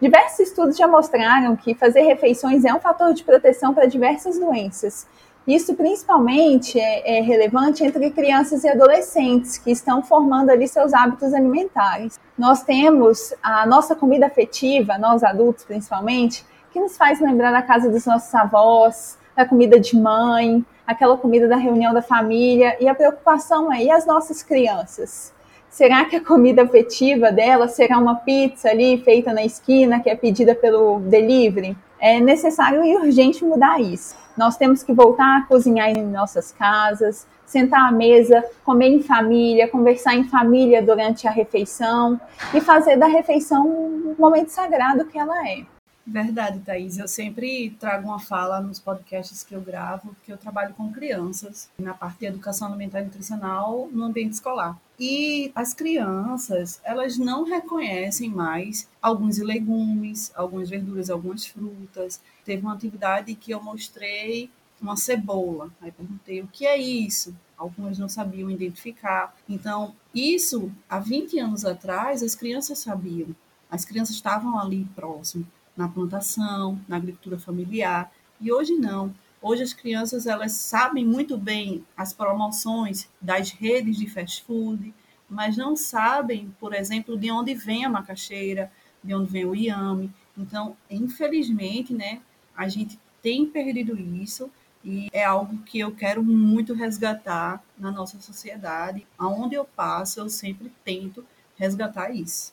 Diversos 0.00 0.40
estudos 0.40 0.76
já 0.76 0.86
mostraram 0.86 1.56
que 1.56 1.74
fazer 1.74 2.02
refeições 2.02 2.64
é 2.64 2.72
um 2.72 2.78
fator 2.78 3.12
de 3.12 3.24
proteção 3.24 3.74
para 3.74 3.86
diversas 3.86 4.38
doenças, 4.38 5.08
isso 5.48 5.74
principalmente 5.74 6.78
é, 6.78 7.18
é, 7.18 7.20
relevante 7.22 7.82
entre 7.82 8.10
crianças 8.10 8.64
e 8.64 8.68
adolescentes 8.68 9.56
que 9.56 9.70
estão 9.70 10.02
formando 10.02 10.50
ali 10.50 10.68
seus 10.68 10.92
hábitos 10.92 11.32
alimentares. 11.32 12.20
Nós 12.36 12.62
temos 12.62 13.32
a 13.42 13.66
nossa 13.66 13.96
comida 13.96 14.26
afetiva, 14.26 14.98
nós 14.98 15.24
adultos 15.24 15.64
principalmente, 15.64 16.44
que 16.70 16.78
nos 16.78 16.98
faz 16.98 17.18
lembrar 17.18 17.50
da 17.50 17.62
casa 17.62 17.88
dos 17.88 18.04
nossos 18.04 18.34
avós, 18.34 19.16
da 19.34 19.46
comida 19.46 19.80
de 19.80 19.96
mãe, 19.96 20.62
aquela 20.86 21.16
comida 21.16 21.48
da 21.48 21.56
reunião 21.56 21.94
da 21.94 22.02
família 22.02 22.76
e 22.78 22.86
a 22.86 22.94
preocupação 22.94 23.72
é 23.72 23.84
e 23.84 23.90
as 23.90 24.04
nossas 24.04 24.42
crianças. 24.42 25.32
Será 25.70 26.04
que 26.04 26.16
a 26.16 26.24
comida 26.24 26.62
afetiva 26.62 27.32
dela 27.32 27.68
será 27.68 27.98
uma 27.98 28.16
pizza 28.16 28.68
ali 28.68 28.98
feita 28.98 29.32
na 29.32 29.44
esquina 29.44 30.00
que 30.00 30.10
é 30.10 30.16
pedida 30.16 30.54
pelo 30.54 30.98
delivery? 31.00 31.76
É 32.00 32.20
necessário 32.20 32.84
e 32.84 32.96
urgente 32.96 33.44
mudar 33.44 33.80
isso. 33.80 34.16
Nós 34.36 34.56
temos 34.56 34.82
que 34.82 34.92
voltar 34.92 35.38
a 35.38 35.42
cozinhar 35.42 35.90
em 35.90 36.04
nossas 36.04 36.52
casas, 36.52 37.26
sentar 37.44 37.88
à 37.88 37.90
mesa, 37.90 38.44
comer 38.64 38.88
em 38.88 39.02
família, 39.02 39.66
conversar 39.66 40.14
em 40.14 40.24
família 40.24 40.82
durante 40.82 41.26
a 41.26 41.30
refeição 41.30 42.20
e 42.54 42.60
fazer 42.60 42.96
da 42.96 43.06
refeição 43.06 43.66
um 43.66 44.14
momento 44.18 44.50
sagrado 44.50 45.06
que 45.06 45.18
ela 45.18 45.48
é. 45.48 45.64
Verdade, 46.06 46.60
Thaís. 46.60 46.98
Eu 46.98 47.06
sempre 47.06 47.76
trago 47.78 48.08
uma 48.08 48.18
fala 48.18 48.60
nos 48.60 48.78
podcasts 48.78 49.42
que 49.42 49.54
eu 49.54 49.60
gravo, 49.60 50.16
que 50.24 50.32
eu 50.32 50.38
trabalho 50.38 50.72
com 50.74 50.90
crianças 50.90 51.68
na 51.78 51.92
parte 51.92 52.20
de 52.20 52.26
educação 52.26 52.68
alimentar 52.68 53.00
e 53.00 53.04
nutricional 53.04 53.88
no 53.92 54.04
ambiente 54.04 54.32
escolar. 54.32 54.78
E 54.98 55.52
as 55.54 55.72
crianças, 55.72 56.80
elas 56.82 57.16
não 57.16 57.44
reconhecem 57.44 58.28
mais 58.28 58.88
alguns 59.00 59.38
legumes, 59.38 60.32
algumas 60.34 60.68
verduras, 60.68 61.08
algumas 61.08 61.46
frutas. 61.46 62.20
Teve 62.44 62.62
uma 62.62 62.74
atividade 62.74 63.34
que 63.36 63.52
eu 63.52 63.62
mostrei 63.62 64.50
uma 64.80 64.96
cebola. 64.96 65.70
Aí 65.80 65.92
perguntei 65.92 66.40
o 66.40 66.48
que 66.48 66.66
é 66.66 66.76
isso? 66.76 67.34
Algumas 67.56 67.96
não 67.96 68.08
sabiam 68.08 68.50
identificar. 68.50 69.36
Então, 69.48 69.94
isso 70.12 70.72
há 70.88 70.98
20 70.98 71.38
anos 71.38 71.64
atrás, 71.64 72.22
as 72.22 72.34
crianças 72.34 72.80
sabiam. 72.80 73.34
As 73.70 73.84
crianças 73.84 74.16
estavam 74.16 74.58
ali 74.58 74.84
próximo, 74.96 75.46
na 75.76 75.88
plantação, 75.88 76.80
na 76.88 76.96
agricultura 76.96 77.38
familiar. 77.38 78.10
E 78.40 78.50
hoje 78.50 78.74
não. 78.74 79.14
Hoje 79.40 79.62
as 79.62 79.72
crianças 79.72 80.26
elas 80.26 80.52
sabem 80.52 81.06
muito 81.06 81.38
bem 81.38 81.84
as 81.96 82.12
promoções 82.12 83.08
das 83.20 83.50
redes 83.50 83.96
de 83.96 84.08
fast 84.08 84.42
food, 84.42 84.92
mas 85.28 85.56
não 85.56 85.76
sabem, 85.76 86.54
por 86.58 86.74
exemplo, 86.74 87.16
de 87.16 87.30
onde 87.30 87.54
vem 87.54 87.84
a 87.84 87.88
macaxeira, 87.88 88.70
de 89.02 89.14
onde 89.14 89.30
vem 89.30 89.44
o 89.44 89.54
iame. 89.54 90.12
Então, 90.36 90.76
infelizmente, 90.90 91.94
né, 91.94 92.20
a 92.56 92.68
gente 92.68 92.98
tem 93.22 93.46
perdido 93.46 93.98
isso 93.98 94.50
e 94.84 95.08
é 95.12 95.24
algo 95.24 95.58
que 95.58 95.78
eu 95.78 95.94
quero 95.94 96.22
muito 96.24 96.74
resgatar 96.74 97.62
na 97.78 97.92
nossa 97.92 98.20
sociedade. 98.20 99.06
Aonde 99.16 99.54
eu 99.54 99.64
passo, 99.64 100.18
eu 100.18 100.28
sempre 100.28 100.72
tento 100.84 101.24
resgatar 101.56 102.10
isso. 102.10 102.52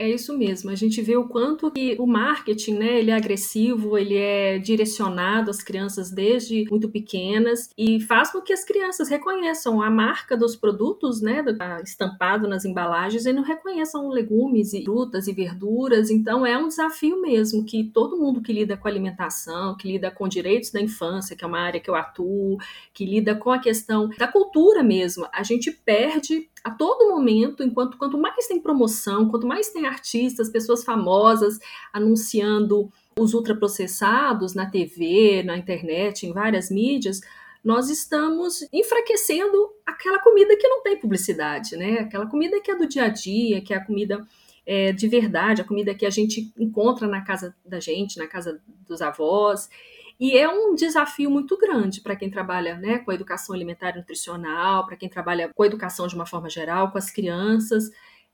É 0.00 0.08
isso 0.08 0.38
mesmo. 0.38 0.70
A 0.70 0.76
gente 0.76 1.02
vê 1.02 1.16
o 1.16 1.26
quanto 1.26 1.72
que 1.72 1.96
o 1.98 2.06
marketing, 2.06 2.74
né, 2.74 3.00
ele 3.00 3.10
é 3.10 3.16
agressivo, 3.16 3.98
ele 3.98 4.16
é 4.16 4.56
direcionado 4.56 5.50
às 5.50 5.60
crianças 5.60 6.08
desde 6.12 6.64
muito 6.70 6.88
pequenas 6.88 7.68
e 7.76 8.00
faz 8.02 8.30
com 8.30 8.40
que 8.40 8.52
as 8.52 8.64
crianças 8.64 9.08
reconheçam 9.08 9.82
a 9.82 9.90
marca 9.90 10.36
dos 10.36 10.54
produtos, 10.54 11.20
né, 11.20 11.44
estampado 11.82 12.46
nas 12.46 12.64
embalagens 12.64 13.26
e 13.26 13.32
não 13.32 13.42
reconheçam 13.42 14.08
legumes 14.08 14.72
e 14.72 14.84
frutas 14.84 15.26
e 15.26 15.32
verduras. 15.32 16.10
Então 16.10 16.46
é 16.46 16.56
um 16.56 16.68
desafio 16.68 17.20
mesmo 17.20 17.64
que 17.64 17.82
todo 17.82 18.16
mundo 18.16 18.40
que 18.40 18.52
lida 18.52 18.76
com 18.76 18.86
alimentação, 18.86 19.76
que 19.76 19.90
lida 19.90 20.12
com 20.12 20.28
direitos 20.28 20.70
da 20.70 20.80
infância, 20.80 21.34
que 21.34 21.42
é 21.42 21.48
uma 21.48 21.58
área 21.58 21.80
que 21.80 21.90
eu 21.90 21.96
atuo, 21.96 22.56
que 22.94 23.04
lida 23.04 23.34
com 23.34 23.50
a 23.50 23.58
questão 23.58 24.08
da 24.16 24.28
cultura 24.28 24.80
mesmo, 24.80 25.26
a 25.32 25.42
gente 25.42 25.72
perde 25.72 26.48
a 26.64 26.70
todo 26.70 27.08
momento, 27.08 27.62
enquanto 27.62 27.96
quanto 27.96 28.18
mais 28.18 28.46
tem 28.46 28.60
promoção, 28.60 29.28
quanto 29.28 29.46
mais 29.46 29.70
tem 29.70 29.86
artistas, 29.86 30.50
pessoas 30.50 30.84
famosas 30.84 31.58
anunciando 31.92 32.90
os 33.18 33.34
ultraprocessados 33.34 34.54
na 34.54 34.70
TV, 34.70 35.42
na 35.42 35.56
internet, 35.56 36.26
em 36.26 36.32
várias 36.32 36.70
mídias, 36.70 37.20
nós 37.64 37.90
estamos 37.90 38.66
enfraquecendo 38.72 39.68
aquela 39.84 40.20
comida 40.20 40.56
que 40.56 40.68
não 40.68 40.82
tem 40.82 40.96
publicidade, 40.98 41.76
né? 41.76 42.00
Aquela 42.00 42.26
comida 42.26 42.60
que 42.60 42.70
é 42.70 42.76
do 42.76 42.86
dia 42.86 43.04
a 43.04 43.08
dia, 43.08 43.60
que 43.60 43.74
é 43.74 43.76
a 43.76 43.84
comida 43.84 44.26
é, 44.64 44.92
de 44.92 45.08
verdade, 45.08 45.62
a 45.62 45.64
comida 45.64 45.94
que 45.94 46.04
a 46.04 46.10
gente 46.10 46.52
encontra 46.58 47.06
na 47.08 47.22
casa 47.22 47.56
da 47.64 47.80
gente, 47.80 48.18
na 48.18 48.26
casa 48.26 48.60
dos 48.86 49.00
avós. 49.00 49.68
E 50.20 50.36
é 50.36 50.48
um 50.48 50.74
desafio 50.74 51.30
muito 51.30 51.56
grande 51.56 52.00
para 52.00 52.16
quem 52.16 52.28
trabalha 52.28 52.76
né, 52.76 52.98
com 52.98 53.10
a 53.10 53.14
educação 53.14 53.54
alimentar 53.54 53.90
e 53.90 53.98
nutricional, 53.98 54.84
para 54.84 54.96
quem 54.96 55.08
trabalha 55.08 55.50
com 55.54 55.62
a 55.62 55.66
educação 55.66 56.08
de 56.08 56.14
uma 56.14 56.26
forma 56.26 56.50
geral, 56.50 56.90
com 56.90 56.98
as 56.98 57.10
crianças. 57.10 57.90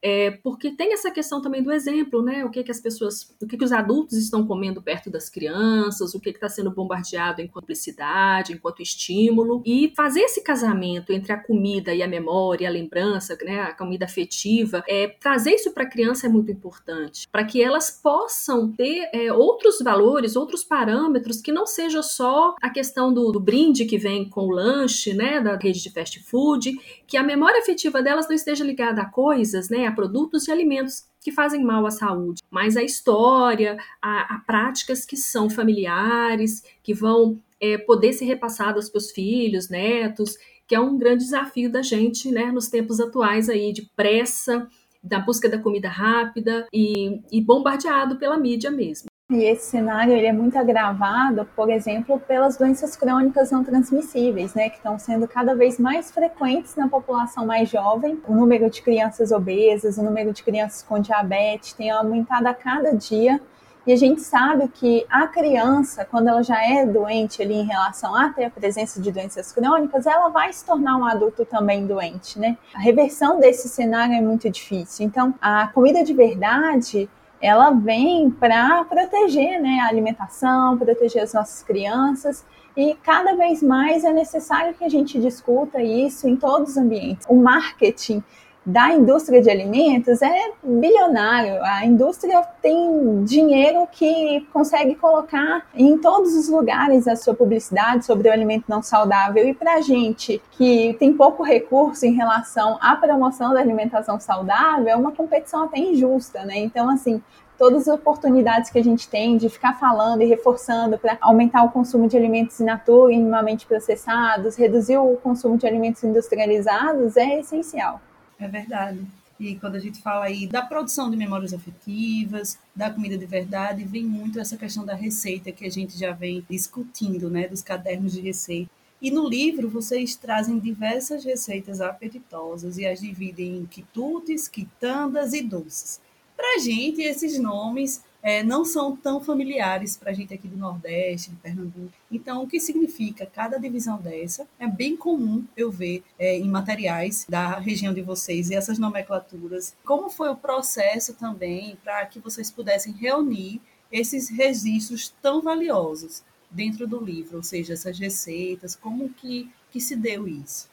É, 0.07 0.33
porque 0.43 0.71
tem 0.71 0.93
essa 0.93 1.11
questão 1.11 1.41
também 1.41 1.63
do 1.63 1.73
exemplo, 1.73 2.23
né? 2.23 2.45
O 2.45 2.51
que, 2.51 2.63
que 2.63 2.71
as 2.71 2.79
pessoas, 2.79 3.35
o 3.41 3.47
que, 3.47 3.57
que 3.57 3.65
os 3.65 3.73
adultos 3.73 4.19
estão 4.19 4.47
comendo 4.47 4.83
perto 4.83 5.09
das 5.09 5.31
crianças, 5.31 6.15
o 6.15 6.21
que 6.21 6.29
está 6.29 6.47
sendo 6.47 6.71
bombardeado 6.71 7.41
enquanto 7.41 7.65
publicidade, 7.65 8.53
enquanto 8.53 8.83
estímulo, 8.83 9.63
e 9.65 9.95
fazer 9.97 10.21
esse 10.21 10.43
casamento 10.43 11.11
entre 11.11 11.33
a 11.33 11.39
comida 11.39 11.95
e 11.95 12.03
a 12.03 12.07
memória, 12.07 12.69
a 12.69 12.71
lembrança, 12.71 13.35
né? 13.43 13.63
A 13.63 13.73
comida 13.73 14.05
afetiva, 14.05 14.85
é, 14.87 15.09
trazer 15.09 15.53
isso 15.53 15.73
para 15.73 15.85
a 15.85 15.89
criança 15.89 16.27
é 16.27 16.29
muito 16.29 16.53
importante, 16.53 17.27
para 17.33 17.45
que 17.45 17.63
elas 17.63 17.91
possam 17.91 18.71
ter 18.71 19.09
é, 19.11 19.33
outros 19.33 19.79
valores, 19.79 20.37
outros 20.37 20.63
parâmetros 20.63 21.41
que 21.41 21.51
não 21.51 21.67
seja 21.67 22.03
só 22.03 22.55
a 22.61 22.69
questão 22.69 23.11
do, 23.11 23.33
do 23.33 23.41
brinde 23.41 23.87
que 23.87 23.97
vem 23.97 24.29
com 24.29 24.43
o 24.43 24.51
lanche, 24.51 25.15
né? 25.15 25.41
Da 25.41 25.57
rede 25.57 25.83
de 25.83 25.91
fast 25.91 26.23
food, 26.25 26.79
que 27.07 27.17
a 27.17 27.23
memória 27.23 27.61
afetiva 27.61 28.03
delas 28.03 28.29
não 28.29 28.35
esteja 28.35 28.63
ligada 28.63 29.01
a 29.01 29.07
coisas, 29.07 29.71
né? 29.71 29.94
Produtos 29.95 30.49
e 30.49 30.53
alimentos 30.53 31.05
que 31.21 31.33
fazem 31.33 31.65
mal 31.65 31.87
à 31.87 31.91
saúde, 31.91 32.43
mas 32.51 32.77
a 32.77 32.83
história, 32.83 33.79
a, 34.01 34.35
a 34.35 34.39
práticas 34.41 35.07
que 35.07 35.17
são 35.17 35.49
familiares, 35.49 36.63
que 36.83 36.93
vão 36.93 37.41
é, 37.61 37.79
poder 37.79 38.13
ser 38.13 38.27
repassadas 38.27 38.91
para 38.91 38.99
os 38.99 39.11
filhos, 39.11 39.71
netos, 39.71 40.37
que 40.67 40.75
é 40.75 40.81
um 40.81 40.99
grande 40.99 41.25
desafio 41.25 41.71
da 41.71 41.83
gente, 41.83 42.31
né, 42.31 42.53
nos 42.53 42.69
tempos 42.69 43.01
atuais 43.01 43.49
aí 43.49 43.73
de 43.73 43.91
pressa, 43.97 44.69
da 45.03 45.19
busca 45.19 45.49
da 45.49 45.59
comida 45.59 45.89
rápida 45.89 46.67
e, 46.73 47.21
e 47.31 47.41
bombardeado 47.41 48.17
pela 48.17 48.39
mídia 48.39 48.71
mesmo. 48.71 49.09
E 49.31 49.43
esse 49.43 49.71
cenário 49.71 50.13
ele 50.13 50.27
é 50.27 50.33
muito 50.35 50.59
agravado, 50.59 51.49
por 51.57 51.71
exemplo, 51.71 52.21
pelas 52.21 52.59
doenças 52.59 52.95
crônicas 52.95 53.51
não 53.51 53.65
transmissíveis, 53.65 54.53
né, 54.53 54.69
que 54.69 54.77
estão 54.77 54.99
sendo 54.99 55.27
cada 55.27 55.55
vez 55.55 55.79
mais 55.79 56.11
frequentes 56.11 56.77
na 56.77 56.89
população 56.89 57.47
mais 57.47 57.71
jovem. 57.71 58.21
O 58.29 58.35
número 58.35 58.69
de 58.69 58.83
crianças 58.83 59.33
obesas, 59.33 59.97
o 59.97 60.03
número 60.03 60.31
de 60.31 60.43
crianças 60.43 60.83
com 60.83 61.01
diabetes 61.01 61.73
tem 61.73 61.91
aumentado 61.91 62.47
a 62.47 62.53
cada 62.53 62.95
dia. 62.95 63.41
E 63.87 63.95
a 63.95 63.97
gente 63.97 64.21
sabe 64.21 64.69
que 64.69 65.07
a 65.09 65.27
criança, 65.27 66.05
quando 66.05 66.29
ela 66.29 66.43
já 66.43 66.63
é 66.63 66.85
doente 66.85 67.41
ali 67.41 67.55
em 67.55 67.67
relação 67.67 68.15
a 68.15 68.29
ter 68.29 68.45
a 68.45 68.51
presença 68.51 69.01
de 69.01 69.11
doenças 69.11 69.53
crônicas, 69.53 70.07
ela 70.07 70.29
vai 70.29 70.53
se 70.53 70.67
tornar 70.67 70.99
um 70.99 71.05
adulto 71.05 71.47
também 71.47 71.87
doente, 71.87 72.39
né? 72.39 72.59
A 72.75 72.79
reversão 72.79 73.41
desse 73.41 73.71
cenário 73.71 74.15
é 74.15 74.21
muito 74.21 74.51
difícil. 74.51 75.07
Então, 75.07 75.35
a 75.41 75.67
comida 75.69 76.05
de 76.05 76.13
verdade 76.13 77.09
ela 77.45 77.71
vem 77.73 78.31
para 78.31 78.83
proteger 78.85 79.61
né, 79.61 79.81
a 79.81 79.89
alimentação, 79.89 80.79
proteger 80.79 81.23
as 81.23 81.35
nossas 81.35 81.63
crianças. 81.63 82.43
E 82.75 82.95
cada 83.03 83.37
vez 83.37 83.63
mais 83.63 84.03
é 84.03 84.13
necessário 84.13 84.73
que 84.73 84.83
a 84.83 84.89
gente 84.89 85.21
discuta 85.21 85.83
isso 85.83 86.27
em 86.27 86.37
todos 86.37 86.71
os 86.71 86.77
ambientes. 86.79 87.27
O 87.29 87.37
marketing 87.37 88.25
da 88.65 88.93
indústria 88.93 89.43
de 89.43 89.51
alimentos 89.51 90.23
é 90.23 90.53
bilionário. 90.63 91.63
A 91.63 91.85
indústria 91.85 92.43
tem 92.63 93.23
dinheiro 93.25 93.87
que 93.91 94.47
consegue 94.53 94.95
colocar 94.95 95.67
em 95.75 95.99
todos 95.99 96.35
os 96.35 96.49
lugares 96.49 97.07
a 97.07 97.15
sua 97.15 97.35
publicidade 97.35 98.07
sobre 98.07 98.29
o 98.29 98.33
alimento 98.33 98.65
não 98.69 98.83
saudável. 98.83 99.47
E 99.47 99.53
para 99.53 99.75
a 99.75 99.81
gente 99.83 100.41
que 100.53 100.97
tem 100.99 101.13
pouco 101.13 101.43
recurso 101.43 102.07
em 102.07 102.15
relação 102.15 102.79
à 102.81 102.97
promoção 102.97 103.53
da 103.53 103.61
alimentação 103.61 104.19
saudável, 104.19 104.89
é 104.89 104.97
uma 104.97 105.13
competição 105.13 105.65
até 105.65 105.79
injusta, 105.79 106.45
né? 106.45 106.57
Então, 106.57 106.89
assim, 106.89 107.23
todas 107.59 107.87
as 107.87 107.95
oportunidades 107.95 108.71
que 108.71 108.79
a 108.79 108.85
gente 108.85 109.09
tem 109.09 109.37
de 109.37 109.51
ficar 109.51 109.75
falando 109.75 110.23
e 110.23 110.27
reforçando 110.27 110.97
para 110.97 111.19
aumentar 111.21 111.65
o 111.65 111.71
consumo 111.71 112.09
de 112.09 112.17
alimentos 112.17 112.59
in 112.61 112.65
natura, 112.65 113.09
minimamente 113.09 113.67
processados, 113.67 114.57
reduzir 114.57 114.97
o 114.97 115.17
consumo 115.17 115.59
de 115.59 115.67
alimentos 115.67 116.03
industrializados 116.03 117.17
é 117.19 117.41
essencial. 117.41 118.01
É 118.45 118.49
verdade. 118.49 119.01
E 119.41 119.57
quando 119.57 119.77
a 119.77 119.81
gente 119.81 120.03
fala 120.03 120.27
aí 120.27 120.47
da 120.47 120.61
produção 120.61 121.11
de 121.11 121.17
memórias 121.17 121.55
afetivas, 121.55 122.59
da 122.77 122.91
comida 122.91 123.17
de 123.17 123.25
verdade, 123.25 123.85
vem 123.85 124.05
muito 124.05 124.39
essa 124.39 124.55
questão 124.55 124.85
da 124.85 124.95
receita 124.95 125.51
que 125.51 125.65
a 125.65 125.71
gente 125.71 125.99
já 125.99 126.13
vem 126.13 126.45
discutindo, 126.49 127.31
né, 127.31 127.49
dos 127.49 127.63
cadernos 127.63 128.13
de 128.13 128.21
receita. 128.21 128.71
E 129.01 129.11
no 129.11 129.27
livro 129.27 129.71
vocês 129.71 130.15
trazem 130.15 130.59
diversas 130.59 131.25
receitas 131.25 131.81
apetitosas 131.81 132.77
e 132.77 132.85
as 132.85 133.01
dividem 133.01 133.61
em 133.61 133.65
quitutes, 133.65 134.47
quitandas 134.47 135.33
e 135.33 135.41
doces. 135.41 136.03
Para 136.37 136.57
a 136.57 136.59
gente, 136.59 137.01
esses 137.01 137.39
nomes 137.39 138.03
é, 138.25 138.43
não 138.43 138.65
são 138.65 138.97
tão 138.97 139.21
familiares 139.21 139.99
para 139.99 140.11
a 140.11 140.15
gente 140.15 140.33
aqui 140.33 140.49
do 140.49 140.57
Nordeste, 140.57 141.31
de 141.31 141.37
Pernambuco. 141.37 141.93
Então, 142.11 142.43
o 142.43 142.47
que 142.49 142.59
significa 142.59 143.27
cada 143.27 143.59
divisão 143.59 143.99
dessa? 143.99 144.49
É 144.59 144.67
bem 144.67 144.97
comum 144.97 145.45
eu 145.55 145.71
ver 145.71 146.03
é, 146.19 146.39
em 146.39 146.49
materiais 146.49 147.27
da 147.29 147.59
região 147.59 147.93
de 147.93 148.01
vocês 148.01 148.49
e 148.49 148.55
essas 148.55 148.79
nomenclaturas. 148.79 149.77
Como 149.85 150.09
foi 150.09 150.31
o 150.31 150.37
processo 150.37 151.13
também 151.13 151.77
para 151.85 152.07
que 152.07 152.19
vocês 152.19 152.51
pudessem 152.51 152.95
reunir 152.95 153.61
esses 153.93 154.31
registros 154.31 155.15
tão 155.21 155.43
valiosos 155.43 156.25
dentro 156.51 156.87
do 156.87 157.05
livro, 157.05 157.37
ou 157.37 157.43
seja, 157.43 157.75
essas 157.75 157.99
receitas, 157.99 158.75
como 158.75 159.11
que, 159.11 159.51
que 159.71 159.81
se 159.81 159.95
deu 159.95 160.27
isso? 160.27 160.73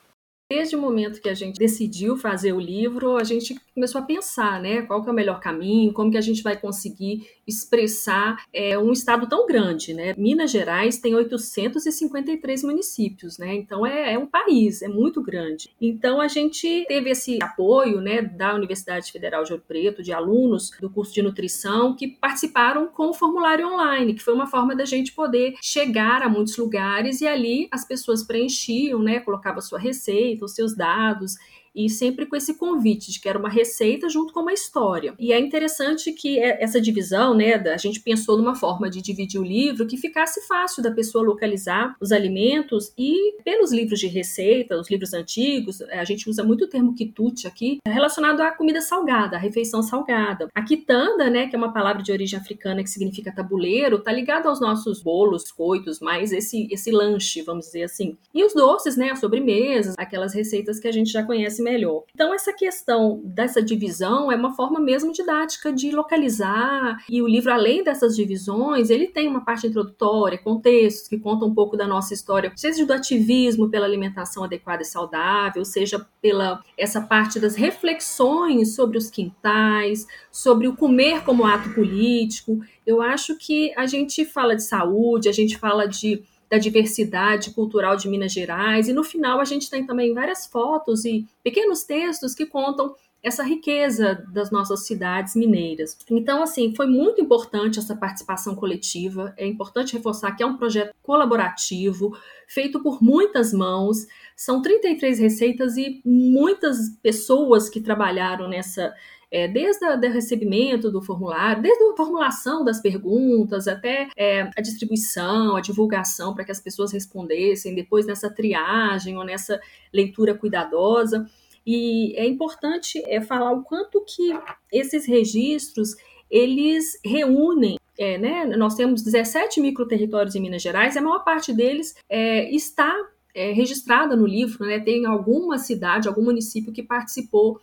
Desde 0.51 0.75
o 0.75 0.81
momento 0.81 1.22
que 1.22 1.29
a 1.29 1.34
gente 1.34 1.58
decidiu 1.58 2.17
fazer 2.17 2.51
o 2.51 2.60
livro, 2.60 3.15
a 3.15 3.24
gente 3.24 3.55
começou 3.74 4.01
a 4.01 4.03
pensar, 4.03 4.62
né, 4.62 4.81
qual 4.81 5.01
que 5.01 5.08
é 5.08 5.12
o 5.13 5.15
melhor 5.15 5.39
caminho, 5.39 5.93
como 5.93 6.12
que 6.12 6.17
a 6.17 6.22
gente 6.22 6.43
vai 6.43 6.58
conseguir 6.60 7.25
expressar 7.48 8.36
é, 8.53 8.77
um 8.77 8.91
estado 8.91 9.27
tão 9.29 9.48
grande, 9.48 9.93
né? 9.93 10.13
Minas 10.17 10.51
Gerais 10.51 11.00
tem 11.00 11.15
853 11.15 12.63
municípios, 12.63 13.38
né? 13.38 13.55
Então 13.55 13.86
é, 13.86 14.13
é, 14.13 14.20
um 14.20 14.27
país, 14.27 14.81
é 14.81 14.89
muito 14.89 15.22
grande. 15.22 15.70
Então 15.79 16.20
a 16.20 16.27
gente 16.27 16.86
teve 16.86 17.10
esse 17.10 17.39
apoio, 17.41 18.01
né, 18.01 18.22
da 18.22 18.53
Universidade 18.53 19.10
Federal 19.10 19.46
de 19.46 19.53
Ouro 19.53 19.63
Preto, 19.65 20.03
de 20.03 20.12
alunos 20.12 20.72
do 20.81 20.89
curso 20.89 21.13
de 21.13 21.22
nutrição 21.22 21.96
que 21.96 22.10
participaram 22.10 22.88
com 22.88 23.10
o 23.10 23.13
formulário 23.13 23.67
online, 23.67 24.13
que 24.13 24.24
foi 24.24 24.34
uma 24.34 24.48
forma 24.48 24.75
da 24.75 24.84
gente 24.84 25.13
poder 25.13 25.55
chegar 25.62 26.22
a 26.22 26.27
muitos 26.27 26.58
lugares 26.58 27.22
e 27.22 27.27
ali 27.27 27.70
as 27.72 27.86
pessoas 27.86 28.22
preenchiam, 28.22 29.00
né, 29.01 29.22
colocavam 29.22 29.62
sua 29.62 29.79
receita 29.79 30.40
os 30.45 30.53
seus 30.53 30.75
dados 30.75 31.36
e 31.75 31.89
sempre 31.89 32.25
com 32.25 32.35
esse 32.35 32.57
convite 32.57 33.11
de 33.11 33.19
que 33.19 33.29
era 33.29 33.37
uma 33.37 33.49
receita 33.49 34.09
junto 34.09 34.33
com 34.33 34.41
uma 34.41 34.53
história. 34.53 35.13
E 35.19 35.31
é 35.31 35.39
interessante 35.39 36.11
que 36.11 36.39
é, 36.39 36.63
essa 36.63 36.81
divisão, 36.81 37.33
né, 37.33 37.55
a 37.55 37.77
gente 37.77 37.99
pensou 37.99 38.37
numa 38.37 38.55
forma 38.55 38.89
de 38.89 39.01
dividir 39.01 39.39
o 39.39 39.43
livro 39.43 39.87
que 39.87 39.97
ficasse 39.97 40.45
fácil 40.47 40.81
da 40.81 40.91
pessoa 40.91 41.23
localizar 41.23 41.95
os 41.99 42.11
alimentos 42.11 42.93
e 42.97 43.41
pelos 43.43 43.71
livros 43.71 43.99
de 43.99 44.07
receita, 44.07 44.77
os 44.77 44.89
livros 44.89 45.13
antigos, 45.13 45.81
a 45.81 46.03
gente 46.03 46.29
usa 46.29 46.43
muito 46.43 46.65
o 46.65 46.69
termo 46.69 46.95
quitute 46.95 47.47
aqui, 47.47 47.79
relacionado 47.85 48.41
à 48.41 48.51
comida 48.51 48.81
salgada, 48.81 49.37
à 49.37 49.39
refeição 49.39 49.81
salgada. 49.81 50.47
A 50.53 50.63
quitanda, 50.63 51.29
né, 51.29 51.47
que 51.47 51.55
é 51.55 51.57
uma 51.57 51.73
palavra 51.73 52.01
de 52.01 52.11
origem 52.11 52.39
africana 52.39 52.83
que 52.83 52.89
significa 52.89 53.33
tabuleiro, 53.33 53.99
tá 53.99 54.11
ligado 54.11 54.47
aos 54.47 54.59
nossos 54.59 55.01
bolos, 55.01 55.51
coitos, 55.51 55.99
mais 55.99 56.31
esse 56.31 56.67
esse 56.71 56.91
lanche, 56.91 57.41
vamos 57.41 57.65
dizer 57.65 57.83
assim. 57.83 58.17
E 58.33 58.43
os 58.43 58.53
doces, 58.53 58.97
né, 58.97 59.11
as 59.11 59.19
sobremesas, 59.19 59.95
aquelas 59.97 60.33
receitas 60.33 60.79
que 60.79 60.87
a 60.87 60.91
gente 60.91 61.11
já 61.11 61.23
conhece 61.23 61.60
melhor. 61.61 62.03
Então, 62.13 62.33
essa 62.33 62.53
questão 62.53 63.21
dessa 63.23 63.61
divisão 63.61 64.31
é 64.31 64.35
uma 64.35 64.53
forma 64.53 64.79
mesmo 64.79 65.11
didática 65.11 65.71
de 65.71 65.91
localizar, 65.91 66.97
e 67.09 67.21
o 67.21 67.27
livro, 67.27 67.51
além 67.51 67.83
dessas 67.83 68.15
divisões, 68.15 68.89
ele 68.89 69.07
tem 69.07 69.27
uma 69.27 69.43
parte 69.43 69.67
introdutória, 69.67 70.37
contextos 70.37 71.07
que 71.07 71.19
contam 71.19 71.47
um 71.47 71.53
pouco 71.53 71.77
da 71.77 71.87
nossa 71.87 72.13
história, 72.13 72.51
seja 72.55 72.85
do 72.85 72.93
ativismo 72.93 73.69
pela 73.69 73.85
alimentação 73.85 74.43
adequada 74.43 74.81
e 74.81 74.85
saudável, 74.85 75.63
seja 75.63 76.05
pela 76.21 76.61
essa 76.77 77.01
parte 77.01 77.39
das 77.39 77.55
reflexões 77.55 78.75
sobre 78.75 78.97
os 78.97 79.09
quintais, 79.09 80.05
sobre 80.31 80.67
o 80.67 80.75
comer 80.75 81.23
como 81.23 81.45
ato 81.45 81.73
político. 81.73 82.59
Eu 82.85 83.01
acho 83.01 83.37
que 83.37 83.73
a 83.77 83.85
gente 83.85 84.25
fala 84.25 84.55
de 84.55 84.63
saúde, 84.63 85.29
a 85.29 85.31
gente 85.31 85.57
fala 85.57 85.87
de 85.87 86.23
da 86.51 86.58
diversidade 86.58 87.51
cultural 87.51 87.96
de 87.96 88.10
Minas 88.10 88.34
Gerais. 88.34 88.89
E 88.89 88.93
no 88.93 89.05
final 89.05 89.39
a 89.39 89.46
gente 89.46 89.70
tem 89.70 89.86
também 89.86 90.13
várias 90.13 90.46
fotos 90.46 91.05
e 91.05 91.25
pequenos 91.41 91.84
textos 91.84 92.36
que 92.36 92.46
contam 92.46 92.93
essa 93.24 93.43
riqueza 93.43 94.25
das 94.34 94.51
nossas 94.51 94.86
cidades 94.86 95.36
mineiras. 95.36 95.98
Então, 96.10 96.43
assim, 96.43 96.75
foi 96.75 96.88
muito 96.88 97.22
importante 97.22 97.79
essa 97.79 97.96
participação 97.96 98.53
coletiva. 98.55 99.34
É 99.38 99.46
importante 99.48 99.93
reforçar 99.93 100.36
que 100.36 100.43
é 100.43 100.46
um 100.46 100.58
projeto 100.58 100.93
colaborativo, 101.01 102.17
feito 102.48 102.81
por 102.81 103.01
muitas 103.01 103.53
mãos. 103.53 104.08
São 104.36 104.62
33 104.62 105.20
receitas 105.20 105.77
e 105.77 106.01
muitas 106.03 106.89
pessoas 107.01 107.70
que 107.70 107.79
trabalharam 107.79 108.50
nessa 108.50 108.93
é, 109.31 109.47
desde 109.47 109.85
o 109.85 110.00
recebimento 110.11 110.91
do 110.91 111.01
formulário, 111.01 111.61
desde 111.63 111.83
a 111.83 111.95
formulação 111.95 112.65
das 112.65 112.81
perguntas 112.81 113.67
até 113.67 114.09
é, 114.17 114.41
a 114.55 114.61
distribuição, 114.61 115.55
a 115.55 115.61
divulgação 115.61 116.33
para 116.33 116.43
que 116.43 116.51
as 116.51 116.59
pessoas 116.59 116.91
respondessem, 116.91 117.73
depois 117.73 118.05
nessa 118.05 118.29
triagem 118.29 119.17
ou 119.17 119.23
nessa 119.23 119.59
leitura 119.93 120.35
cuidadosa. 120.35 121.25
E 121.65 122.13
é 122.17 122.27
importante 122.27 123.01
é, 123.07 123.21
falar 123.21 123.53
o 123.53 123.63
quanto 123.63 124.03
que 124.05 124.38
esses 124.71 125.07
registros 125.07 125.95
eles 126.29 127.00
reúnem 127.03 127.77
é, 127.97 128.17
né, 128.17 128.45
nós 128.57 128.73
temos 128.73 129.03
17 129.03 129.61
microterritórios 129.61 130.33
em 130.33 130.39
Minas 130.39 130.61
Gerais, 130.61 130.97
a 130.97 131.01
maior 131.01 131.23
parte 131.23 131.53
deles 131.53 131.93
é, 132.09 132.50
está 132.50 132.95
é, 133.35 133.51
registrada 133.51 134.15
no 134.15 134.25
livro, 134.25 134.65
né, 134.65 134.79
tem 134.79 135.05
alguma 135.05 135.59
cidade, 135.59 136.07
algum 136.07 136.23
município 136.23 136.71
que 136.71 136.81
participou 136.81 137.59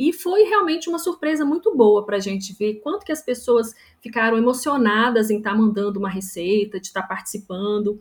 e 0.00 0.14
foi 0.14 0.44
realmente 0.44 0.88
uma 0.88 0.98
surpresa 0.98 1.44
muito 1.44 1.76
boa 1.76 2.06
para 2.06 2.16
a 2.16 2.20
gente 2.20 2.54
ver 2.54 2.76
quanto 2.76 3.04
que 3.04 3.12
as 3.12 3.20
pessoas 3.22 3.74
ficaram 4.00 4.38
emocionadas 4.38 5.30
em 5.30 5.36
estar 5.36 5.50
tá 5.50 5.56
mandando 5.56 5.98
uma 5.98 6.08
receita, 6.08 6.80
de 6.80 6.86
estar 6.86 7.02
tá 7.02 7.08
participando. 7.08 8.00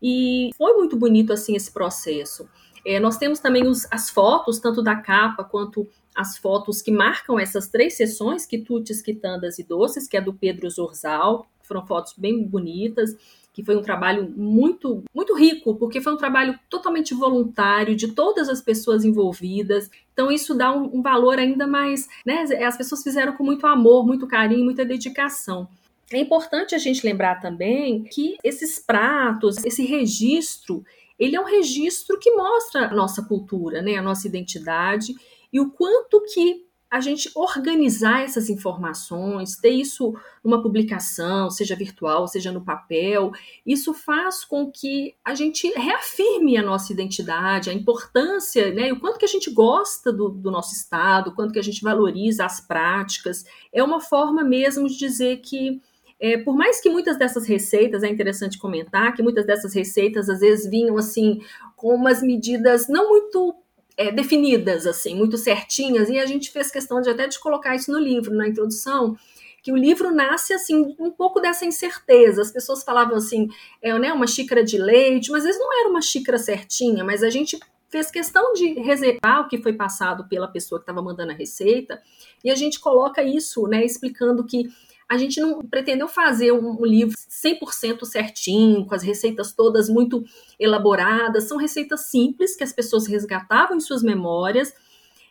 E 0.00 0.50
foi 0.56 0.74
muito 0.74 0.96
bonito 0.96 1.32
assim 1.32 1.56
esse 1.56 1.72
processo. 1.72 2.48
É, 2.86 3.00
nós 3.00 3.16
temos 3.16 3.40
também 3.40 3.66
os, 3.66 3.84
as 3.90 4.08
fotos, 4.08 4.60
tanto 4.60 4.80
da 4.80 4.94
capa 4.94 5.42
quanto 5.42 5.88
as 6.14 6.38
fotos 6.38 6.80
que 6.80 6.92
marcam 6.92 7.36
essas 7.36 7.66
três 7.66 7.96
sessões, 7.96 8.46
quitutes, 8.46 9.02
quitandas 9.02 9.58
e 9.58 9.64
doces, 9.64 10.06
que 10.06 10.16
é 10.16 10.20
do 10.20 10.32
Pedro 10.32 10.70
Zorzal, 10.70 11.50
foram 11.64 11.84
fotos 11.84 12.14
bem 12.16 12.44
bonitas 12.44 13.16
que 13.52 13.64
foi 13.64 13.76
um 13.76 13.82
trabalho 13.82 14.32
muito, 14.36 15.02
muito 15.14 15.34
rico, 15.34 15.74
porque 15.74 16.00
foi 16.00 16.12
um 16.12 16.16
trabalho 16.16 16.58
totalmente 16.68 17.14
voluntário 17.14 17.96
de 17.96 18.08
todas 18.08 18.48
as 18.48 18.60
pessoas 18.60 19.04
envolvidas. 19.04 19.90
Então 20.12 20.30
isso 20.30 20.54
dá 20.54 20.72
um, 20.72 20.98
um 20.98 21.02
valor 21.02 21.38
ainda 21.38 21.66
mais, 21.66 22.08
né? 22.24 22.44
As 22.64 22.76
pessoas 22.76 23.02
fizeram 23.02 23.36
com 23.36 23.44
muito 23.44 23.66
amor, 23.66 24.06
muito 24.06 24.26
carinho, 24.26 24.64
muita 24.64 24.84
dedicação. 24.84 25.68
É 26.12 26.18
importante 26.18 26.74
a 26.74 26.78
gente 26.78 27.06
lembrar 27.06 27.40
também 27.40 28.02
que 28.04 28.36
esses 28.42 28.78
pratos, 28.78 29.64
esse 29.64 29.84
registro, 29.84 30.84
ele 31.18 31.36
é 31.36 31.40
um 31.40 31.44
registro 31.44 32.18
que 32.18 32.32
mostra 32.32 32.86
a 32.86 32.94
nossa 32.94 33.22
cultura, 33.22 33.80
né, 33.80 33.96
a 33.96 34.02
nossa 34.02 34.26
identidade 34.26 35.14
e 35.52 35.60
o 35.60 35.70
quanto 35.70 36.22
que 36.32 36.64
a 36.90 36.98
gente 37.00 37.30
organizar 37.36 38.24
essas 38.24 38.50
informações, 38.50 39.56
ter 39.56 39.70
isso 39.70 40.12
numa 40.42 40.60
publicação, 40.60 41.48
seja 41.48 41.76
virtual, 41.76 42.26
seja 42.26 42.50
no 42.50 42.64
papel, 42.64 43.30
isso 43.64 43.94
faz 43.94 44.44
com 44.44 44.70
que 44.72 45.14
a 45.24 45.32
gente 45.34 45.68
reafirme 45.68 46.56
a 46.56 46.62
nossa 46.62 46.92
identidade, 46.92 47.70
a 47.70 47.72
importância, 47.72 48.74
né, 48.74 48.92
o 48.92 48.98
quanto 48.98 49.18
que 49.18 49.24
a 49.24 49.28
gente 49.28 49.50
gosta 49.52 50.12
do, 50.12 50.28
do 50.30 50.50
nosso 50.50 50.74
estado, 50.74 51.30
o 51.30 51.34
quanto 51.34 51.52
que 51.52 51.60
a 51.60 51.62
gente 51.62 51.80
valoriza 51.80 52.44
as 52.44 52.60
práticas. 52.60 53.44
É 53.72 53.84
uma 53.84 54.00
forma 54.00 54.42
mesmo 54.42 54.88
de 54.88 54.98
dizer 54.98 55.36
que 55.38 55.80
é, 56.18 56.36
por 56.36 56.54
mais 56.54 56.82
que 56.82 56.90
muitas 56.90 57.16
dessas 57.16 57.46
receitas, 57.46 58.02
é 58.02 58.08
interessante 58.08 58.58
comentar 58.58 59.14
que 59.14 59.22
muitas 59.22 59.46
dessas 59.46 59.72
receitas 59.72 60.28
às 60.28 60.40
vezes 60.40 60.68
vinham 60.68 60.98
assim 60.98 61.40
com 61.74 61.94
umas 61.94 62.22
medidas 62.22 62.88
não 62.88 63.08
muito 63.08 63.54
é, 63.96 64.10
definidas, 64.10 64.86
assim, 64.86 65.14
muito 65.14 65.36
certinhas, 65.36 66.08
e 66.08 66.18
a 66.18 66.26
gente 66.26 66.50
fez 66.50 66.70
questão 66.70 67.00
de 67.00 67.10
até 67.10 67.26
de 67.26 67.38
colocar 67.38 67.74
isso 67.74 67.90
no 67.92 67.98
livro, 67.98 68.34
na 68.34 68.48
introdução, 68.48 69.16
que 69.62 69.72
o 69.72 69.76
livro 69.76 70.10
nasce 70.10 70.54
assim 70.54 70.96
um 70.98 71.10
pouco 71.10 71.38
dessa 71.38 71.66
incerteza. 71.66 72.40
As 72.40 72.50
pessoas 72.50 72.82
falavam 72.82 73.16
assim, 73.16 73.48
é 73.82 73.96
né, 73.98 74.12
uma 74.12 74.26
xícara 74.26 74.64
de 74.64 74.78
leite, 74.78 75.30
mas 75.30 75.42
às 75.42 75.48
vezes 75.48 75.60
não 75.60 75.80
era 75.80 75.88
uma 75.88 76.00
xícara 76.00 76.38
certinha, 76.38 77.04
mas 77.04 77.22
a 77.22 77.28
gente 77.28 77.58
fez 77.90 78.10
questão 78.10 78.54
de 78.54 78.74
reservar 78.80 79.42
o 79.42 79.48
que 79.48 79.58
foi 79.58 79.72
passado 79.72 80.26
pela 80.28 80.48
pessoa 80.48 80.78
que 80.78 80.84
estava 80.84 81.02
mandando 81.02 81.32
a 81.32 81.34
receita, 81.34 82.00
e 82.42 82.50
a 82.50 82.54
gente 82.54 82.80
coloca 82.80 83.22
isso, 83.22 83.66
né, 83.66 83.84
explicando 83.84 84.44
que 84.44 84.70
a 85.10 85.18
gente 85.18 85.40
não 85.40 85.58
pretendeu 85.60 86.06
fazer 86.06 86.52
um, 86.52 86.86
livro 86.86 87.16
100% 87.16 88.04
certinho, 88.04 88.86
com 88.86 88.94
as 88.94 89.02
receitas 89.02 89.52
todas 89.52 89.88
muito 89.88 90.24
elaboradas. 90.56 91.48
São 91.48 91.56
receitas 91.56 92.02
simples 92.02 92.54
que 92.54 92.62
as 92.62 92.72
pessoas 92.72 93.08
resgatavam 93.08 93.76
em 93.76 93.80
suas 93.80 94.04
memórias. 94.04 94.72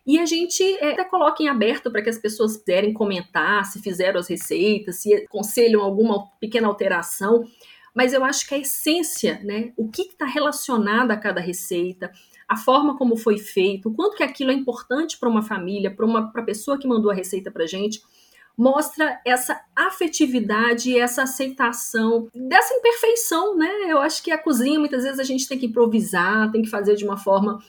E 0.06 0.20
a 0.20 0.26
gente 0.26 0.62
é, 0.82 0.92
até 0.92 1.06
coloca 1.06 1.42
em 1.42 1.48
aberto 1.48 1.90
para 1.90 2.02
que 2.02 2.10
as 2.10 2.18
pessoas 2.18 2.58
puderem 2.58 2.92
comentar 2.92 3.64
se 3.68 3.82
fizeram 3.82 4.20
as 4.20 4.28
receitas, 4.28 4.98
se 4.98 5.14
aconselham 5.14 5.82
alguma 5.82 6.28
pequena 6.42 6.68
alteração. 6.68 7.46
Mas 7.96 8.12
eu 8.12 8.22
acho 8.26 8.46
que 8.50 8.56
a 8.56 8.60
essência, 8.60 9.40
né, 9.46 9.72
o 9.78 9.88
que 9.88 10.02
está 10.02 10.26
relacionado 10.26 11.12
a 11.12 11.16
cada 11.16 11.40
receita, 11.40 12.12
a 12.50 12.58
forma 12.58 12.98
como 12.98 13.16
foi 13.16 13.38
feito, 13.38 13.88
o 13.88 13.94
quanto 13.94 14.18
que 14.18 14.24
aquilo 14.24 14.52
é 14.52 14.54
importante 14.54 15.18
para 15.18 15.30
uma 15.30 15.42
família, 15.42 15.90
para 15.90 16.06
uma 16.06 16.30
pra 16.34 16.44
pessoa 16.44 16.78
que 16.78 16.88
mandou 16.88 17.10
a 17.12 17.16
receita 17.16 17.50
para 17.50 17.66
gente, 17.66 18.02
mostra 18.60 19.22
essa 19.26 19.58
afetividade 19.74 21.00
essa 21.00 21.24
aceitação 21.24 22.28
dessa 22.36 22.74
imperfeição, 22.74 23.56
né? 23.56 23.70
Eu 23.88 24.00
acho 24.00 24.22
que 24.22 24.32
a 24.32 24.38
cozinha 24.38 24.78
muitas 24.78 25.04
vezes 25.04 25.18
a 25.18 25.24
gente 25.24 25.48
tem 25.48 25.58
que 25.58 25.68
improvisar, 25.68 26.52
tem 26.52 26.62
que 26.62 26.70
fazer 26.70 26.96
de 26.96 27.06
uma 27.06 27.16
forma 27.16 27.64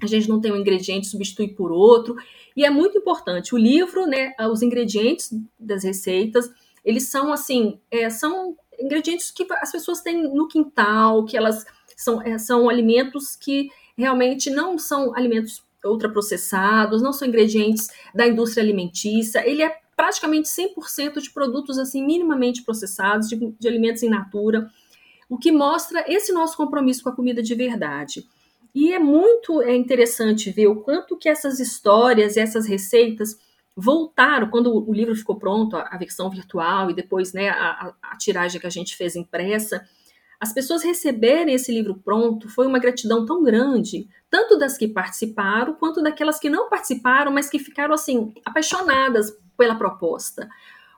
a 0.00 0.06
gente 0.06 0.30
não 0.30 0.40
tem 0.40 0.50
um 0.50 0.56
ingrediente 0.56 1.06
substitui 1.06 1.48
por 1.48 1.70
outro 1.70 2.16
e 2.56 2.64
é 2.64 2.70
muito 2.70 2.96
importante 2.96 3.54
o 3.54 3.58
livro, 3.58 4.06
né? 4.06 4.32
Os 4.50 4.62
ingredientes 4.62 5.28
das 5.60 5.84
receitas 5.84 6.50
eles 6.82 7.10
são 7.10 7.30
assim, 7.30 7.78
é, 7.90 8.08
são 8.08 8.56
ingredientes 8.80 9.30
que 9.30 9.46
as 9.50 9.70
pessoas 9.70 10.00
têm 10.00 10.22
no 10.34 10.48
quintal, 10.48 11.26
que 11.26 11.36
elas 11.36 11.66
são, 11.94 12.22
é, 12.22 12.38
são 12.38 12.70
alimentos 12.70 13.36
que 13.36 13.68
realmente 13.98 14.48
não 14.48 14.78
são 14.78 15.14
alimentos 15.14 15.62
ultraprocessados, 15.84 17.02
não 17.02 17.12
são 17.12 17.28
ingredientes 17.28 17.88
da 18.14 18.26
indústria 18.26 18.62
alimentícia. 18.62 19.46
Ele 19.46 19.62
é 19.62 19.81
praticamente 19.96 20.48
100% 20.48 21.20
de 21.20 21.30
produtos 21.30 21.78
assim 21.78 22.04
minimamente 22.04 22.62
processados, 22.62 23.28
de, 23.28 23.36
de 23.58 23.68
alimentos 23.68 24.02
em 24.02 24.08
natura, 24.08 24.70
o 25.28 25.38
que 25.38 25.50
mostra 25.50 26.04
esse 26.06 26.32
nosso 26.32 26.56
compromisso 26.56 27.02
com 27.02 27.08
a 27.08 27.16
comida 27.16 27.42
de 27.42 27.54
verdade. 27.54 28.26
E 28.74 28.92
é 28.92 28.98
muito 28.98 29.62
é 29.62 29.74
interessante 29.74 30.50
ver 30.50 30.66
o 30.66 30.82
quanto 30.82 31.16
que 31.16 31.28
essas 31.28 31.60
histórias 31.60 32.36
e 32.36 32.40
essas 32.40 32.66
receitas 32.66 33.38
voltaram 33.76 34.48
quando 34.48 34.88
o 34.88 34.92
livro 34.92 35.14
ficou 35.14 35.36
pronto, 35.36 35.76
a, 35.76 35.88
a 35.90 35.96
versão 35.96 36.28
virtual 36.28 36.90
e 36.90 36.94
depois 36.94 37.32
né, 37.32 37.48
a, 37.48 37.94
a, 38.02 38.16
tiragem 38.16 38.60
que 38.60 38.66
a 38.66 38.70
gente 38.70 38.96
fez 38.96 39.16
impressa. 39.16 39.86
As 40.38 40.52
pessoas 40.52 40.82
receberem 40.82 41.54
esse 41.54 41.72
livro 41.72 41.94
pronto 41.94 42.48
foi 42.48 42.66
uma 42.66 42.78
gratidão 42.78 43.24
tão 43.24 43.42
grande, 43.42 44.08
tanto 44.28 44.58
das 44.58 44.76
que 44.76 44.88
participaram 44.88 45.74
quanto 45.74 46.02
daquelas 46.02 46.38
que 46.38 46.50
não 46.50 46.68
participaram, 46.68 47.30
mas 47.30 47.48
que 47.48 47.58
ficaram 47.58 47.94
assim 47.94 48.34
apaixonadas 48.44 49.32
pela 49.62 49.76
proposta. 49.76 50.48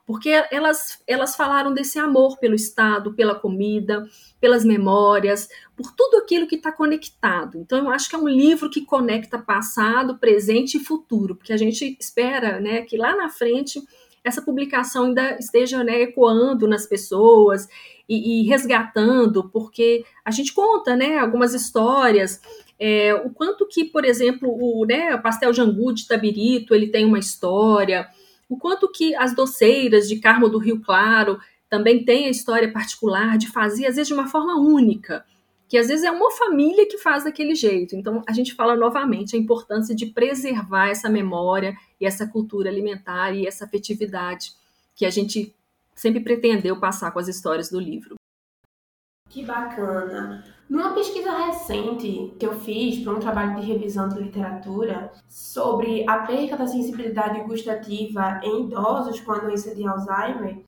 porque 0.06 0.30
elas, 0.50 1.02
elas 1.06 1.34
falaram 1.34 1.72
desse 1.72 1.98
amor 1.98 2.38
pelo 2.38 2.54
Estado, 2.54 3.14
pela 3.14 3.34
comida, 3.34 4.06
pelas 4.38 4.64
memórias, 4.64 5.48
por 5.74 5.92
tudo 5.92 6.18
aquilo 6.18 6.46
que 6.46 6.56
está 6.56 6.70
conectado. 6.70 7.58
Então, 7.58 7.78
eu 7.78 7.90
acho 7.90 8.08
que 8.08 8.14
é 8.14 8.18
um 8.18 8.28
livro 8.28 8.68
que 8.70 8.84
conecta 8.84 9.38
passado, 9.38 10.18
presente 10.18 10.76
e 10.76 10.84
futuro, 10.84 11.34
porque 11.34 11.54
a 11.54 11.56
gente 11.56 11.96
espera 11.98 12.60
né, 12.60 12.82
que 12.82 12.98
lá 12.98 13.16
na 13.16 13.30
frente 13.30 13.82
essa 14.22 14.42
publicação 14.42 15.06
ainda 15.06 15.38
esteja 15.38 15.82
né, 15.84 16.02
ecoando 16.02 16.66
nas 16.66 16.86
pessoas 16.86 17.66
e, 18.08 18.42
e, 18.42 18.48
resgatando, 18.48 19.50
porque 19.50 20.04
a 20.24 20.30
gente 20.30 20.52
conta 20.52 20.96
né, 20.96 21.18
algumas 21.18 21.54
histórias. 21.54 22.40
É, 22.78 23.14
o 23.14 23.30
quanto 23.30 23.66
que, 23.66 23.84
por 23.84 24.04
exemplo, 24.04 24.48
o, 24.50 24.84
né, 24.84 25.14
o 25.14 25.22
pastel 25.22 25.50
angu 25.58 25.92
de 25.92 26.06
Tabirito, 26.06 26.74
ele 26.74 26.88
tem 26.88 27.04
uma 27.04 27.18
história, 27.18 28.08
o 28.54 28.56
quanto 28.56 28.88
que 28.88 29.16
as 29.16 29.34
doceiras 29.34 30.08
de 30.08 30.20
Carmo 30.20 30.48
do 30.48 30.58
Rio 30.58 30.80
Claro 30.80 31.40
também 31.68 32.04
têm 32.04 32.26
a 32.26 32.30
história 32.30 32.72
particular 32.72 33.36
de 33.36 33.50
fazer, 33.50 33.86
às 33.86 33.96
vezes, 33.96 34.06
de 34.06 34.14
uma 34.14 34.28
forma 34.28 34.56
única, 34.60 35.24
que 35.68 35.76
às 35.76 35.88
vezes 35.88 36.04
é 36.04 36.10
uma 36.10 36.30
família 36.30 36.86
que 36.86 36.96
faz 36.98 37.24
daquele 37.24 37.56
jeito. 37.56 37.96
Então, 37.96 38.22
a 38.28 38.32
gente 38.32 38.54
fala 38.54 38.76
novamente 38.76 39.34
a 39.34 39.38
importância 39.38 39.92
de 39.92 40.06
preservar 40.06 40.88
essa 40.88 41.08
memória 41.08 41.76
e 42.00 42.06
essa 42.06 42.28
cultura 42.28 42.70
alimentar 42.70 43.32
e 43.32 43.44
essa 43.44 43.64
afetividade 43.64 44.52
que 44.94 45.04
a 45.04 45.10
gente 45.10 45.52
sempre 45.96 46.20
pretendeu 46.20 46.78
passar 46.78 47.10
com 47.10 47.18
as 47.18 47.26
histórias 47.26 47.68
do 47.68 47.80
livro. 47.80 48.14
Que 49.28 49.44
bacana! 49.44 50.53
Numa 50.68 50.94
pesquisa 50.94 51.30
recente 51.30 52.34
que 52.38 52.46
eu 52.46 52.54
fiz 52.54 53.02
para 53.02 53.12
um 53.12 53.20
trabalho 53.20 53.60
de 53.60 53.66
revisão 53.66 54.08
de 54.08 54.18
literatura 54.18 55.12
sobre 55.28 56.08
a 56.08 56.20
perda 56.20 56.56
da 56.56 56.66
sensibilidade 56.66 57.40
gustativa 57.42 58.40
em 58.42 58.64
idosos 58.66 59.20
com 59.20 59.32
a 59.32 59.38
doença 59.38 59.74
de 59.74 59.86
Alzheimer, 59.86 60.64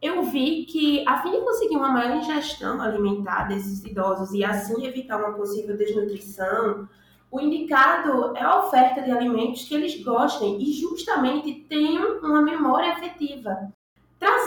eu 0.00 0.22
vi 0.22 0.64
que, 0.64 1.06
a 1.06 1.20
fim 1.20 1.32
de 1.32 1.40
conseguir 1.40 1.76
uma 1.76 1.90
maior 1.90 2.16
ingestão 2.16 2.80
alimentar 2.80 3.48
desses 3.48 3.84
idosos 3.84 4.32
e 4.32 4.44
assim 4.44 4.86
evitar 4.86 5.18
uma 5.18 5.36
possível 5.36 5.76
desnutrição, 5.76 6.88
o 7.30 7.40
indicado 7.40 8.34
é 8.36 8.42
a 8.42 8.60
oferta 8.60 9.02
de 9.02 9.10
alimentos 9.10 9.64
que 9.64 9.74
eles 9.74 10.02
gostem 10.02 10.62
e 10.62 10.72
justamente 10.72 11.66
tenham 11.68 12.18
uma 12.20 12.40
memória 12.40 12.92
afetiva. 12.92 13.70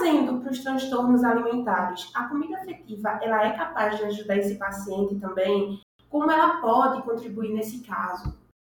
Trazendo 0.04 0.42
para 0.42 0.52
os 0.52 0.60
transtornos 0.60 1.24
alimentares, 1.24 2.12
a 2.13 2.24
comida 2.24 2.58
afetiva 2.58 3.22
ela 3.22 3.48
é 3.48 3.52
capaz 3.52 3.98
de 3.98 4.04
ajudar 4.04 4.36
esse 4.36 4.56
paciente 4.56 5.16
também? 5.16 5.80
Como 6.10 6.30
ela 6.30 6.58
pode 6.58 7.02
contribuir 7.04 7.54
nesse 7.54 7.80
caso? 7.84 8.38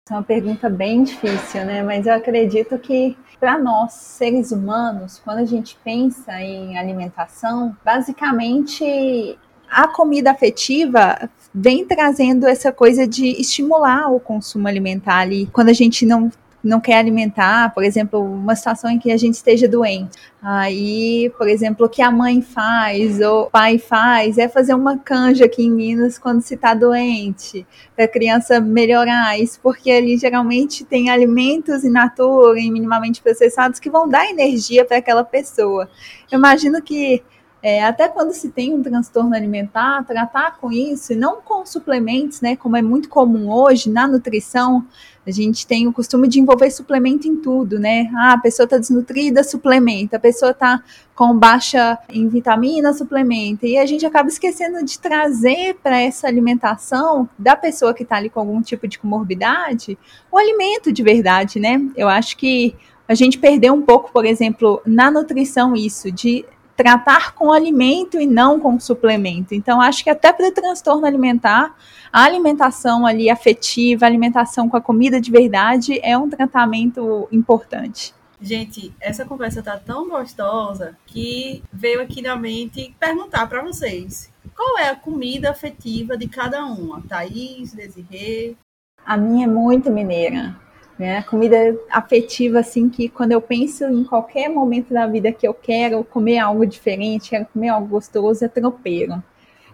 É 0.10 0.14
uma 0.14 0.22
pergunta 0.22 0.70
bem 0.70 1.02
difícil, 1.02 1.64
né? 1.64 1.82
Mas 1.82 2.08
eu 2.08 2.14
acredito 2.14 2.78
que 2.78 3.18
para 3.40 3.58
nós, 3.58 3.94
seres 3.94 4.52
humanos, 4.52 5.22
quando 5.24 5.38
a 5.38 5.46
gente 5.46 5.80
pensa 5.82 6.42
em 6.42 6.78
alimentação, 6.78 7.74
basicamente 7.86 9.40
a 9.70 9.88
comida 9.88 10.32
afetiva 10.32 11.30
vem 11.56 11.86
trazendo 11.86 12.46
essa 12.46 12.70
coisa 12.70 13.08
de 13.08 13.28
estimular 13.40 14.12
o 14.12 14.20
consumo 14.20 14.68
alimentar 14.68 15.20
ali. 15.20 15.48
Quando 15.54 15.70
a 15.70 15.74
gente 15.74 16.06
não 16.06 16.30
não 16.64 16.80
quer 16.80 16.98
alimentar, 16.98 17.74
por 17.74 17.84
exemplo, 17.84 18.24
uma 18.24 18.56
situação 18.56 18.90
em 18.90 18.98
que 18.98 19.12
a 19.12 19.18
gente 19.18 19.34
esteja 19.34 19.68
doente. 19.68 20.18
Aí, 20.42 21.32
por 21.38 21.48
exemplo, 21.48 21.86
o 21.86 21.90
que 21.90 22.02
a 22.02 22.10
mãe 22.10 22.42
faz 22.42 23.20
ou 23.20 23.44
o 23.44 23.50
pai 23.50 23.78
faz 23.78 24.38
é 24.38 24.48
fazer 24.48 24.74
uma 24.74 24.98
canja 24.98 25.46
aqui 25.46 25.64
em 25.64 25.72
Minas 25.72 26.18
quando 26.18 26.42
se 26.42 26.56
está 26.56 26.74
doente, 26.74 27.66
para 27.96 28.06
a 28.06 28.08
criança 28.08 28.62
melhorar. 28.62 29.38
Isso 29.38 29.60
porque 29.62 29.92
ali 29.92 30.18
geralmente 30.18 30.86
tem 30.86 31.10
alimentos 31.10 31.84
in 31.84 31.90
natura 31.90 32.60
e 32.60 32.72
minimamente 32.72 33.22
processados 33.22 33.80
que 33.80 33.90
vão 33.90 34.08
dar 34.08 34.30
energia 34.30 34.86
para 34.86 34.98
aquela 34.98 35.24
pessoa. 35.24 35.90
Eu 36.32 36.40
imagino 36.40 36.82
que 36.82 37.22
é, 37.64 37.82
até 37.82 38.10
quando 38.10 38.34
se 38.34 38.50
tem 38.50 38.74
um 38.74 38.84
transtorno 38.84 39.34
alimentar, 39.34 40.04
tratar 40.04 40.58
com 40.58 40.70
isso, 40.70 41.14
e 41.14 41.16
não 41.16 41.40
com 41.40 41.66
suplementos, 41.66 42.42
né, 42.42 42.58
como 42.58 42.76
é 42.76 42.82
muito 42.82 43.08
comum 43.08 43.50
hoje 43.50 43.90
na 43.90 44.06
nutrição, 44.06 44.86
a 45.26 45.32
gente 45.32 45.66
tem 45.66 45.88
o 45.88 45.94
costume 45.94 46.28
de 46.28 46.42
envolver 46.42 46.70
suplemento 46.70 47.26
em 47.26 47.38
tudo, 47.38 47.80
né? 47.80 48.12
Ah, 48.14 48.34
a 48.34 48.38
pessoa 48.38 48.66
está 48.66 48.78
desnutrida, 48.78 49.42
suplementa. 49.42 50.18
A 50.18 50.20
pessoa 50.20 50.52
está 50.52 50.84
com 51.16 51.38
baixa 51.38 51.98
em 52.10 52.28
vitamina, 52.28 52.92
suplementa. 52.92 53.66
E 53.66 53.78
a 53.78 53.86
gente 53.86 54.06
acaba 54.06 54.28
esquecendo 54.28 54.84
de 54.84 55.00
trazer 55.00 55.78
para 55.82 56.02
essa 56.02 56.28
alimentação 56.28 57.30
da 57.40 57.56
pessoa 57.56 57.94
que 57.94 58.04
está 58.04 58.18
ali 58.18 58.30
com 58.30 58.42
algum 58.42 58.62
tipo 58.62 58.86
de 58.86 59.00
comorbidade 59.00 59.98
o 60.30 60.38
alimento 60.38 60.92
de 60.92 61.02
verdade, 61.02 61.58
né? 61.58 61.80
Eu 61.96 62.10
acho 62.10 62.36
que 62.36 62.76
a 63.08 63.16
gente 63.16 63.38
perdeu 63.38 63.74
um 63.74 63.82
pouco, 63.82 64.12
por 64.12 64.26
exemplo, 64.26 64.82
na 64.86 65.10
nutrição 65.10 65.76
isso, 65.76 66.12
de 66.12 66.46
tratar 66.76 67.34
com 67.34 67.52
alimento 67.52 68.20
e 68.20 68.26
não 68.26 68.60
com 68.60 68.80
suplemento. 68.80 69.54
Então, 69.54 69.80
acho 69.80 70.04
que 70.04 70.10
até 70.10 70.34
para 70.34 70.48
o 70.48 70.52
transtorno 70.52 71.06
alimentar, 71.06 71.76
a 72.12 72.24
alimentação 72.24 73.06
ali 73.06 73.30
afetiva, 73.30 74.06
a 74.06 74.08
alimentação 74.08 74.68
com 74.68 74.78
a 74.78 74.82
comida 74.82 75.22
de 75.22 75.32
verdade 75.32 76.00
é 76.04 76.18
um 76.18 76.30
tratamento 76.30 77.28
importante. 77.32 78.14
Gente, 78.42 78.94
essa 79.00 79.24
conversa 79.24 79.64
tá 79.64 79.78
tão 79.78 80.10
gostosa 80.10 80.98
que 81.06 81.64
veio 81.72 82.02
aqui 82.02 82.22
na 82.22 82.36
mente 82.36 82.94
perguntar 83.00 83.48
para 83.48 83.64
vocês. 83.64 84.30
Qual 84.54 84.78
é 84.78 84.90
a 84.90 84.96
comida 84.96 85.50
afetiva 85.50 86.18
de 86.18 86.28
cada 86.28 86.66
uma? 86.66 87.02
Thaís, 87.08 87.72
Desirê? 87.72 88.58
A 89.06 89.16
minha 89.16 89.46
é 89.46 89.50
muito 89.50 89.90
mineira. 89.90 90.56
Né? 90.98 91.24
Comida 91.24 91.76
afetiva, 91.90 92.60
assim, 92.60 92.88
que 92.88 93.10
quando 93.10 93.32
eu 93.32 93.42
penso 93.42 93.84
em 93.86 94.04
qualquer 94.04 94.48
momento 94.50 94.94
da 94.94 95.08
vida 95.08 95.32
que 95.32 95.48
eu 95.48 95.54
quero 95.54 96.04
comer 96.04 96.38
algo 96.38 96.66
diferente, 96.66 97.32
quero 97.32 97.48
comer 97.52 97.70
algo 97.70 97.88
gostoso, 97.88 98.46
é 98.46 98.48
tropeiro 98.48 99.22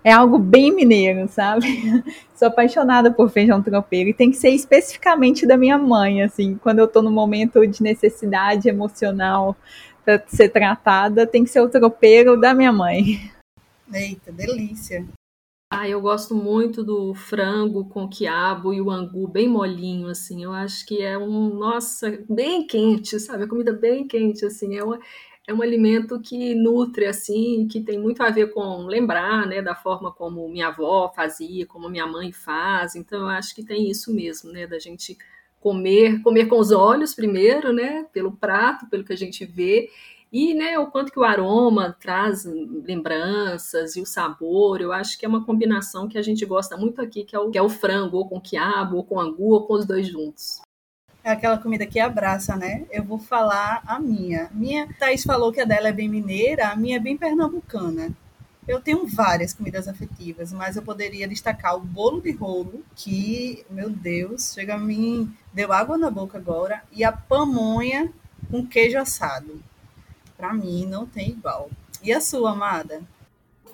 é 0.03 0.11
algo 0.11 0.37
bem 0.37 0.73
mineiro, 0.73 1.27
sabe? 1.27 1.65
Sou 2.35 2.47
apaixonada 2.47 3.11
por 3.11 3.29
feijão 3.29 3.61
tropeiro 3.61 4.09
e 4.09 4.13
tem 4.13 4.31
que 4.31 4.37
ser 4.37 4.49
especificamente 4.49 5.45
da 5.45 5.57
minha 5.57 5.77
mãe, 5.77 6.21
assim, 6.21 6.55
quando 6.55 6.79
eu 6.79 6.87
tô 6.87 7.01
no 7.01 7.11
momento 7.11 7.65
de 7.67 7.83
necessidade 7.83 8.69
emocional 8.69 9.55
para 10.05 10.23
ser 10.27 10.49
tratada, 10.49 11.27
tem 11.27 11.43
que 11.43 11.49
ser 11.49 11.61
o 11.61 11.69
tropeiro 11.69 12.39
da 12.39 12.53
minha 12.53 12.71
mãe. 12.71 13.31
Eita, 13.91 14.31
delícia. 14.31 15.05
Ah, 15.71 15.87
eu 15.87 16.01
gosto 16.01 16.33
muito 16.33 16.83
do 16.83 17.13
frango 17.13 17.87
com 17.89 18.09
quiabo 18.09 18.73
e 18.73 18.81
o 18.81 18.89
angu 18.89 19.27
bem 19.27 19.47
molinho, 19.47 20.07
assim. 20.07 20.43
Eu 20.43 20.51
acho 20.51 20.83
que 20.85 20.99
é 21.01 21.15
um, 21.17 21.53
nossa, 21.53 22.23
bem 22.27 22.65
quente, 22.65 23.19
sabe? 23.19 23.43
A 23.43 23.47
comida 23.47 23.71
bem 23.71 24.07
quente, 24.07 24.43
assim. 24.45 24.75
É 24.75 24.83
uma, 24.83 24.99
é 25.47 25.53
um 25.53 25.61
alimento 25.61 26.19
que 26.21 26.55
nutre, 26.55 27.05
assim, 27.05 27.67
que 27.67 27.81
tem 27.81 27.99
muito 27.99 28.21
a 28.23 28.31
ver 28.31 28.51
com 28.51 28.85
lembrar, 28.87 29.45
né, 29.45 29.61
da 29.61 29.75
forma 29.75 30.11
como 30.11 30.49
minha 30.49 30.69
avó 30.69 31.11
fazia, 31.15 31.67
como 31.67 31.87
minha 31.87 32.07
mãe 32.07 32.31
faz. 32.31 32.95
Então, 32.95 33.19
eu 33.21 33.27
acho 33.27 33.53
que 33.53 33.63
tem 33.63 33.89
isso 33.91 34.11
mesmo, 34.13 34.51
né, 34.51 34.65
da 34.65 34.79
gente 34.79 35.15
comer, 35.59 36.21
comer 36.23 36.47
com 36.47 36.57
os 36.57 36.71
olhos 36.71 37.13
primeiro, 37.13 37.71
né, 37.73 38.05
pelo 38.11 38.31
prato, 38.31 38.87
pelo 38.89 39.03
que 39.03 39.13
a 39.13 39.17
gente 39.17 39.45
vê, 39.45 39.89
e, 40.31 40.53
né, 40.53 40.77
o 40.77 40.87
quanto 40.87 41.11
que 41.11 41.19
o 41.19 41.23
aroma 41.23 41.95
traz 41.99 42.45
lembranças 42.45 43.95
e 43.95 44.01
o 44.01 44.05
sabor. 44.05 44.79
Eu 44.79 44.91
acho 44.91 45.17
que 45.17 45.25
é 45.25 45.29
uma 45.29 45.43
combinação 45.43 46.07
que 46.07 46.17
a 46.17 46.21
gente 46.21 46.45
gosta 46.45 46.77
muito 46.77 47.01
aqui, 47.01 47.23
que 47.23 47.35
é 47.35 47.39
o, 47.39 47.49
que 47.49 47.57
é 47.57 47.61
o 47.61 47.69
frango, 47.69 48.17
ou 48.17 48.27
com 48.27 48.39
quiabo, 48.39 48.97
ou 48.97 49.03
com 49.03 49.19
angu, 49.19 49.53
ou 49.53 49.65
com 49.65 49.73
os 49.73 49.85
dois 49.85 50.07
juntos. 50.07 50.61
É 51.23 51.31
aquela 51.31 51.57
comida 51.57 51.85
que 51.85 51.99
abraça, 51.99 52.55
né? 52.55 52.85
Eu 52.91 53.03
vou 53.03 53.19
falar 53.19 53.81
a 53.85 53.99
minha. 53.99 54.49
Minha, 54.53 54.87
Thaís 54.99 55.23
falou 55.23 55.51
que 55.51 55.59
a 55.59 55.65
dela 55.65 55.89
é 55.89 55.91
bem 55.91 56.07
mineira, 56.07 56.69
a 56.69 56.75
minha 56.75 56.97
é 56.97 56.99
bem 56.99 57.17
pernambucana. 57.17 58.11
Eu 58.67 58.79
tenho 58.79 59.05
várias 59.07 59.51
comidas 59.51 59.87
afetivas, 59.87 60.53
mas 60.53 60.75
eu 60.75 60.83
poderia 60.83 61.27
destacar 61.27 61.75
o 61.75 61.79
bolo 61.79 62.21
de 62.21 62.31
rolo, 62.31 62.83
que, 62.95 63.65
meu 63.67 63.89
Deus, 63.89 64.53
chega 64.53 64.75
a 64.75 64.77
mim, 64.77 65.35
deu 65.51 65.73
água 65.73 65.97
na 65.97 66.11
boca 66.11 66.37
agora, 66.37 66.83
e 66.91 67.03
a 67.03 67.11
pamonha 67.11 68.13
com 68.49 68.65
queijo 68.65 68.97
assado. 68.99 69.59
Para 70.39 70.53
mim, 70.53 70.85
não 70.85 71.05
tem 71.05 71.31
igual. 71.31 71.69
E 72.01 72.13
a 72.13 72.21
sua, 72.21 72.51
amada? 72.51 73.01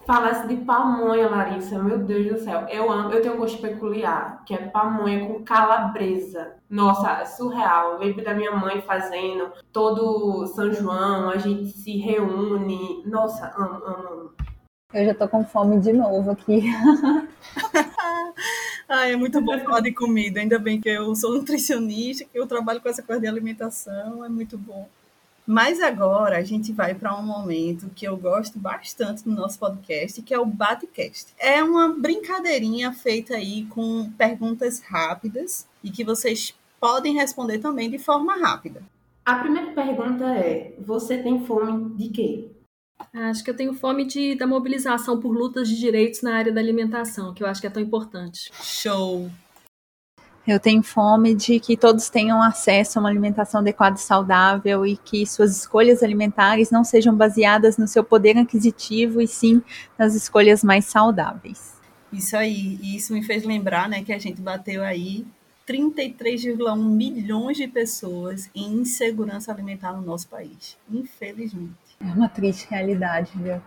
Falasse 0.03 0.47
de 0.47 0.55
pamonha, 0.57 1.29
Larissa, 1.29 1.77
meu 1.77 1.99
Deus 1.99 2.27
do 2.27 2.39
céu. 2.43 2.65
Eu 2.67 2.91
amo, 2.91 3.11
eu 3.11 3.21
tenho 3.21 3.35
um 3.35 3.37
gosto 3.37 3.61
peculiar, 3.61 4.43
que 4.47 4.55
é 4.55 4.57
pamonha 4.57 5.27
com 5.27 5.43
calabresa. 5.43 6.53
Nossa, 6.67 7.21
é 7.21 7.25
surreal. 7.25 7.93
Eu 7.93 7.99
lembro 7.99 8.23
da 8.23 8.33
minha 8.33 8.51
mãe 8.51 8.81
fazendo 8.81 9.51
todo 9.71 10.47
São 10.47 10.73
João, 10.73 11.29
a 11.29 11.37
gente 11.37 11.67
se 11.67 11.97
reúne. 11.97 13.03
Nossa, 13.05 13.53
amo, 13.55 13.85
amo, 13.85 14.07
amo. 14.07 14.31
Eu 14.91 15.05
já 15.05 15.13
tô 15.13 15.27
com 15.27 15.45
fome 15.45 15.79
de 15.79 15.93
novo 15.93 16.31
aqui. 16.31 16.63
Ai, 18.89 19.13
é 19.13 19.15
muito 19.15 19.39
bom 19.39 19.59
falar 19.59 19.81
de 19.81 19.91
comida. 19.91 20.39
Ainda 20.39 20.57
bem 20.57 20.81
que 20.81 20.89
eu 20.89 21.15
sou 21.15 21.35
nutricionista, 21.35 22.25
que 22.25 22.39
eu 22.39 22.47
trabalho 22.47 22.81
com 22.81 22.89
essa 22.89 23.03
coisa 23.03 23.21
de 23.21 23.27
alimentação. 23.27 24.25
É 24.25 24.29
muito 24.29 24.57
bom. 24.57 24.89
Mas 25.45 25.79
agora 25.79 26.37
a 26.37 26.43
gente 26.43 26.71
vai 26.71 26.95
para 26.95 27.15
um 27.15 27.23
momento 27.23 27.91
que 27.95 28.07
eu 28.07 28.17
gosto 28.17 28.57
bastante 28.57 29.27
no 29.27 29.35
nosso 29.35 29.59
podcast, 29.59 30.21
que 30.21 30.33
é 30.33 30.39
o 30.39 30.45
Batecast. 30.45 31.33
É 31.39 31.63
uma 31.63 31.89
brincadeirinha 31.89 32.91
feita 32.91 33.35
aí 33.35 33.65
com 33.65 34.09
perguntas 34.17 34.81
rápidas 34.81 35.67
e 35.83 35.91
que 35.91 36.03
vocês 36.03 36.55
podem 36.79 37.13
responder 37.13 37.59
também 37.59 37.89
de 37.89 37.99
forma 37.99 38.35
rápida. 38.37 38.81
A 39.23 39.35
primeira 39.35 39.71
pergunta 39.71 40.25
é: 40.35 40.73
você 40.79 41.17
tem 41.17 41.45
fome 41.45 41.95
de 41.95 42.09
quê? 42.09 42.49
Acho 43.13 43.43
que 43.43 43.49
eu 43.49 43.55
tenho 43.55 43.73
fome 43.73 44.05
de, 44.05 44.35
da 44.35 44.47
mobilização 44.47 45.19
por 45.19 45.31
lutas 45.31 45.67
de 45.67 45.77
direitos 45.77 46.21
na 46.21 46.35
área 46.35 46.51
da 46.51 46.61
alimentação, 46.61 47.33
que 47.33 47.43
eu 47.43 47.47
acho 47.47 47.61
que 47.61 47.67
é 47.67 47.69
tão 47.69 47.83
importante. 47.83 48.51
Show! 48.61 49.29
Eu 50.47 50.59
tenho 50.59 50.83
fome 50.83 51.33
de 51.33 51.59
que 51.59 51.75
todos 51.75 52.09
tenham 52.09 52.41
acesso 52.41 52.99
a 52.99 53.01
uma 53.01 53.09
alimentação 53.09 53.61
adequada 53.61 53.95
e 53.95 54.01
saudável 54.01 54.85
e 54.85 54.95
que 54.95 55.25
suas 55.25 55.57
escolhas 55.57 56.03
alimentares 56.03 56.69
não 56.69 56.83
sejam 56.83 57.15
baseadas 57.15 57.77
no 57.77 57.87
seu 57.87 58.03
poder 58.03 58.37
aquisitivo 58.37 59.19
e 59.21 59.27
sim 59.27 59.61
nas 59.97 60.13
escolhas 60.13 60.63
mais 60.63 60.85
saudáveis. 60.85 61.73
Isso 62.13 62.37
aí, 62.37 62.79
e 62.81 62.95
isso 62.95 63.11
me 63.11 63.23
fez 63.23 63.43
lembrar, 63.43 63.89
né, 63.89 64.03
que 64.03 64.13
a 64.13 64.19
gente 64.19 64.39
bateu 64.39 64.83
aí 64.83 65.25
33,1 65.67 66.77
milhões 66.77 67.57
de 67.57 67.67
pessoas 67.67 68.49
em 68.53 68.81
insegurança 68.81 69.51
alimentar 69.51 69.93
no 69.93 70.01
nosso 70.01 70.27
país, 70.27 70.77
infelizmente. 70.89 71.73
É 71.99 72.05
uma 72.05 72.29
triste 72.29 72.67
realidade, 72.69 73.31
viu? 73.35 73.59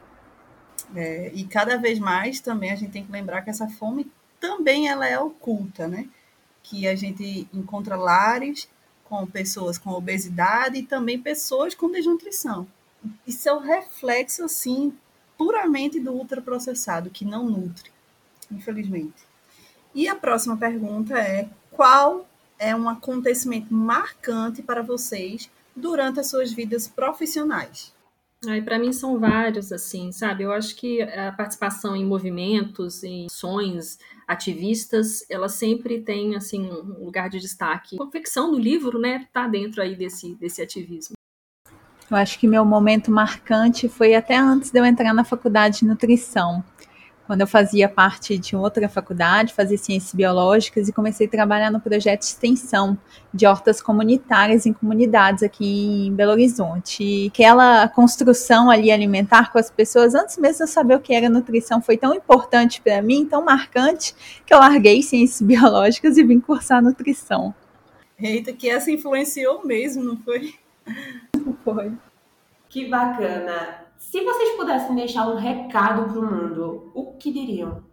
É, 0.95 1.33
e 1.35 1.45
cada 1.45 1.77
vez 1.77 1.99
mais 1.99 2.41
também 2.41 2.71
a 2.71 2.77
gente 2.77 2.93
tem 2.93 3.05
que 3.05 3.11
lembrar 3.11 3.43
que 3.43 3.51
essa 3.51 3.69
fome 3.69 4.11
também 4.41 4.88
ela 4.88 5.07
é 5.07 5.19
oculta, 5.19 5.88
né? 5.88 6.09
Que 6.68 6.87
a 6.87 6.94
gente 6.94 7.48
encontra 7.52 7.96
lares 7.96 8.68
com 9.04 9.26
pessoas 9.26 9.78
com 9.78 9.90
obesidade 9.90 10.78
e 10.78 10.83
também 10.83 11.18
pessoas 11.18 11.74
com 11.74 11.90
desnutrição. 11.90 12.66
Isso 13.26 13.48
é 13.48 13.52
o 13.52 13.59
reflexo, 13.59 14.44
assim, 14.44 14.92
puramente 15.37 15.98
do 15.98 16.12
ultraprocessado, 16.12 17.09
que 17.09 17.24
não 17.24 17.48
nutre, 17.48 17.90
infelizmente. 18.50 19.26
E 19.94 20.09
a 20.09 20.14
próxima 20.14 20.57
pergunta 20.57 21.18
é: 21.18 21.48
qual 21.70 22.26
é 22.59 22.74
um 22.74 22.88
acontecimento 22.88 23.72
marcante 23.72 24.62
para 24.62 24.83
vocês 24.83 25.48
durante 25.74 26.20
as 26.20 26.28
suas 26.28 26.52
vidas 26.52 26.87
profissionais? 26.87 27.92
Ai, 28.46 28.62
para 28.62 28.79
mim 28.79 28.92
são 28.92 29.18
vários, 29.18 29.72
assim, 29.72 30.12
sabe? 30.12 30.44
Eu 30.44 30.53
acho 30.53 30.77
que 30.77 31.03
a 31.03 31.33
participação 31.33 31.96
em 31.96 32.05
movimentos, 32.05 33.03
em 33.03 33.27
ações 33.27 33.98
ativistas, 34.29 35.29
ela 35.29 35.48
sempre 35.48 36.01
tem, 36.03 36.37
assim, 36.37 36.70
um 36.70 37.05
lugar 37.05 37.29
de 37.29 37.40
destaque. 37.40 37.96
A 37.96 37.98
confecção 37.98 38.53
do 38.53 38.59
livro, 38.59 38.98
né, 38.98 39.27
tá 39.33 39.48
dentro 39.48 39.83
aí 39.83 39.96
desse, 39.96 40.37
desse 40.37 40.62
ativismo. 40.62 41.14
Eu 42.09 42.16
acho 42.16 42.38
que 42.38 42.46
meu 42.46 42.64
momento 42.64 43.11
marcante 43.11 43.88
foi 43.88 44.14
até 44.14 44.37
antes 44.37 44.70
de 44.70 44.79
eu 44.79 44.87
entrar 44.87 45.12
na 45.12 45.24
faculdade 45.24 45.81
de 45.81 45.85
nutrição 45.85 46.64
quando 47.29 47.43
eu 47.43 47.47
fazia 47.47 47.91
parte 47.91 48.38
de 48.38 48.57
outra 48.57 48.88
faculdade, 48.88 49.53
fazia 49.53 49.77
ciências 49.77 50.14
biológicas 50.14 50.88
e 50.88 50.93
comecei 50.95 51.27
a 51.27 51.31
trabalhar 51.31 51.71
no 51.71 51.79
projeto 51.79 52.21
de 52.21 52.25
extensão 52.25 52.99
de 53.35 53.45
hortas 53.45 53.83
comunitárias 53.83 54.64
em 54.64 54.73
comunidades 54.73 55.43
aqui 55.43 56.07
em 56.07 56.14
Belo 56.14 56.33
Horizonte. 56.33 57.05
E 57.05 57.27
aquela 57.27 57.87
construção 57.87 58.71
ali 58.71 58.91
alimentar 58.91 59.53
com 59.53 59.59
as 59.59 59.71
pessoas, 59.71 60.14
antes 60.14 60.38
mesmo 60.38 60.57
de 60.57 60.62
eu 60.62 60.67
saber 60.69 60.95
o 60.95 61.01
que 61.01 61.12
era 61.12 61.29
nutrição, 61.29 61.83
foi 61.83 61.99
tão 61.99 62.14
importante 62.14 62.81
para 62.81 63.03
mim, 63.03 63.27
tão 63.27 63.45
marcante, 63.45 64.14
que 64.47 64.55
eu 64.55 64.59
larguei 64.59 65.03
ciências 65.03 65.43
biológicas 65.47 66.17
e 66.17 66.25
vim 66.25 66.41
cursar 66.41 66.83
nutrição. 66.83 67.55
Eita, 68.19 68.55
que 68.55 68.71
essa 68.71 68.91
influenciou 68.91 69.67
mesmo, 69.67 70.03
não 70.03 70.17
foi? 70.17 70.55
Foi. 71.62 71.93
Que 72.71 72.88
bacana. 72.88 73.88
Se 74.11 74.23
vocês 74.23 74.57
pudessem 74.57 74.97
deixar 74.97 75.29
um 75.29 75.37
recado 75.37 76.11
para 76.11 76.18
o 76.18 76.25
mundo, 76.25 76.90
o 76.94 77.12
que 77.18 77.31
diriam? 77.31 77.85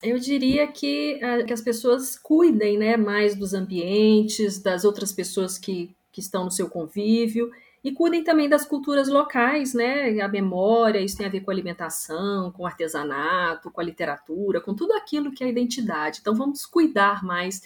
Eu 0.00 0.20
diria 0.20 0.68
que, 0.68 1.16
uh, 1.16 1.44
que 1.44 1.52
as 1.52 1.60
pessoas 1.60 2.16
cuidem 2.16 2.78
né, 2.78 2.96
mais 2.96 3.34
dos 3.34 3.54
ambientes, 3.54 4.62
das 4.62 4.84
outras 4.84 5.10
pessoas 5.10 5.58
que, 5.58 5.92
que 6.12 6.20
estão 6.20 6.44
no 6.44 6.50
seu 6.52 6.70
convívio 6.70 7.50
e 7.82 7.90
cuidem 7.90 8.22
também 8.22 8.48
das 8.48 8.64
culturas 8.64 9.08
locais, 9.08 9.74
né? 9.74 10.20
A 10.20 10.28
memória, 10.28 11.00
isso 11.00 11.16
tem 11.16 11.26
a 11.26 11.30
ver 11.30 11.40
com 11.40 11.50
alimentação, 11.50 12.52
com 12.52 12.64
artesanato, 12.64 13.68
com 13.68 13.80
a 13.80 13.84
literatura, 13.84 14.60
com 14.60 14.76
tudo 14.76 14.92
aquilo 14.92 15.32
que 15.32 15.42
é 15.42 15.48
a 15.48 15.50
identidade. 15.50 16.20
Então 16.20 16.36
vamos 16.36 16.64
cuidar 16.64 17.24
mais 17.24 17.62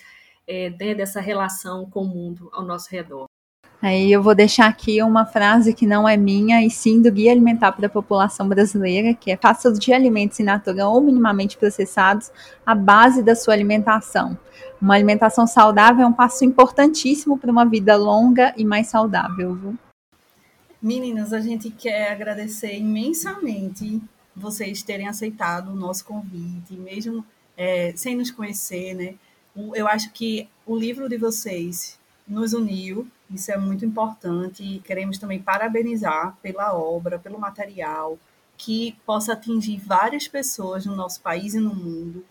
é, 0.46 0.70
dessa 0.70 1.20
relação 1.20 1.90
com 1.90 2.04
o 2.04 2.08
mundo 2.08 2.48
ao 2.54 2.64
nosso 2.64 2.88
redor. 2.90 3.28
Aí 3.80 4.10
eu 4.10 4.20
vou 4.20 4.34
deixar 4.34 4.66
aqui 4.66 5.00
uma 5.02 5.24
frase 5.24 5.72
que 5.72 5.86
não 5.86 6.08
é 6.08 6.16
minha, 6.16 6.64
e 6.64 6.70
sim 6.70 7.00
do 7.00 7.12
Guia 7.12 7.30
Alimentar 7.30 7.70
para 7.72 7.86
a 7.86 7.90
População 7.90 8.48
Brasileira, 8.48 9.14
que 9.14 9.30
é 9.30 9.36
faça 9.36 9.72
de 9.72 9.92
alimentos 9.92 10.40
in 10.40 10.44
natura 10.44 10.88
ou 10.88 11.00
minimamente 11.00 11.56
processados 11.56 12.32
a 12.66 12.74
base 12.74 13.22
da 13.22 13.36
sua 13.36 13.54
alimentação. 13.54 14.36
Uma 14.82 14.94
alimentação 14.94 15.46
saudável 15.46 16.04
é 16.04 16.08
um 16.08 16.12
passo 16.12 16.44
importantíssimo 16.44 17.38
para 17.38 17.52
uma 17.52 17.64
vida 17.64 17.94
longa 17.96 18.52
e 18.56 18.64
mais 18.64 18.88
saudável. 18.88 19.54
Viu? 19.54 19.78
Meninas, 20.82 21.32
a 21.32 21.40
gente 21.40 21.70
quer 21.70 22.10
agradecer 22.10 22.76
imensamente 22.76 24.00
vocês 24.34 24.82
terem 24.82 25.08
aceitado 25.08 25.70
o 25.70 25.76
nosso 25.76 26.04
convite, 26.04 26.74
mesmo 26.74 27.24
é, 27.56 27.92
sem 27.94 28.16
nos 28.16 28.30
conhecer, 28.30 28.94
né? 28.94 29.14
Eu 29.74 29.88
acho 29.88 30.12
que 30.12 30.48
o 30.64 30.76
livro 30.76 31.08
de 31.08 31.16
vocês 31.16 31.98
nos 32.26 32.52
uniu 32.52 33.08
isso 33.30 33.52
é 33.52 33.56
muito 33.56 33.84
importante 33.84 34.62
e 34.62 34.78
queremos 34.80 35.18
também 35.18 35.40
parabenizar 35.40 36.36
pela 36.42 36.74
obra, 36.74 37.18
pelo 37.18 37.38
material, 37.38 38.18
que 38.56 38.96
possa 39.06 39.34
atingir 39.34 39.78
várias 39.78 40.26
pessoas 40.26 40.84
no 40.86 40.96
nosso 40.96 41.20
país 41.20 41.54
e 41.54 41.60
no 41.60 41.74
mundo. 41.74 42.24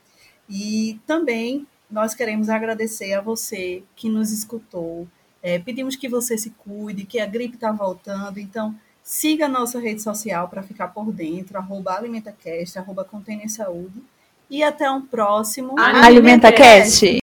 E 0.49 0.99
também 1.05 1.65
nós 1.89 2.13
queremos 2.13 2.49
agradecer 2.49 3.13
a 3.13 3.21
você 3.21 3.83
que 3.95 4.09
nos 4.09 4.31
escutou. 4.31 5.07
É, 5.41 5.59
pedimos 5.59 5.95
que 5.95 6.09
você 6.09 6.37
se 6.37 6.49
cuide, 6.51 7.05
que 7.05 7.19
a 7.19 7.25
gripe 7.25 7.55
está 7.55 7.71
voltando, 7.71 8.39
então 8.39 8.75
siga 9.03 9.45
a 9.45 9.49
nossa 9.49 9.79
rede 9.79 10.01
social 10.01 10.49
para 10.49 10.61
ficar 10.61 10.89
por 10.89 11.11
dentro, 11.11 11.57
arroba 11.57 11.93
AlimentaCast, 11.93 12.77
arroba 12.77 13.07
Saúde. 13.47 14.03
E 14.49 14.63
até 14.63 14.89
um 14.89 15.01
próximo 15.01 15.75
AlimentaCast! 15.77 17.19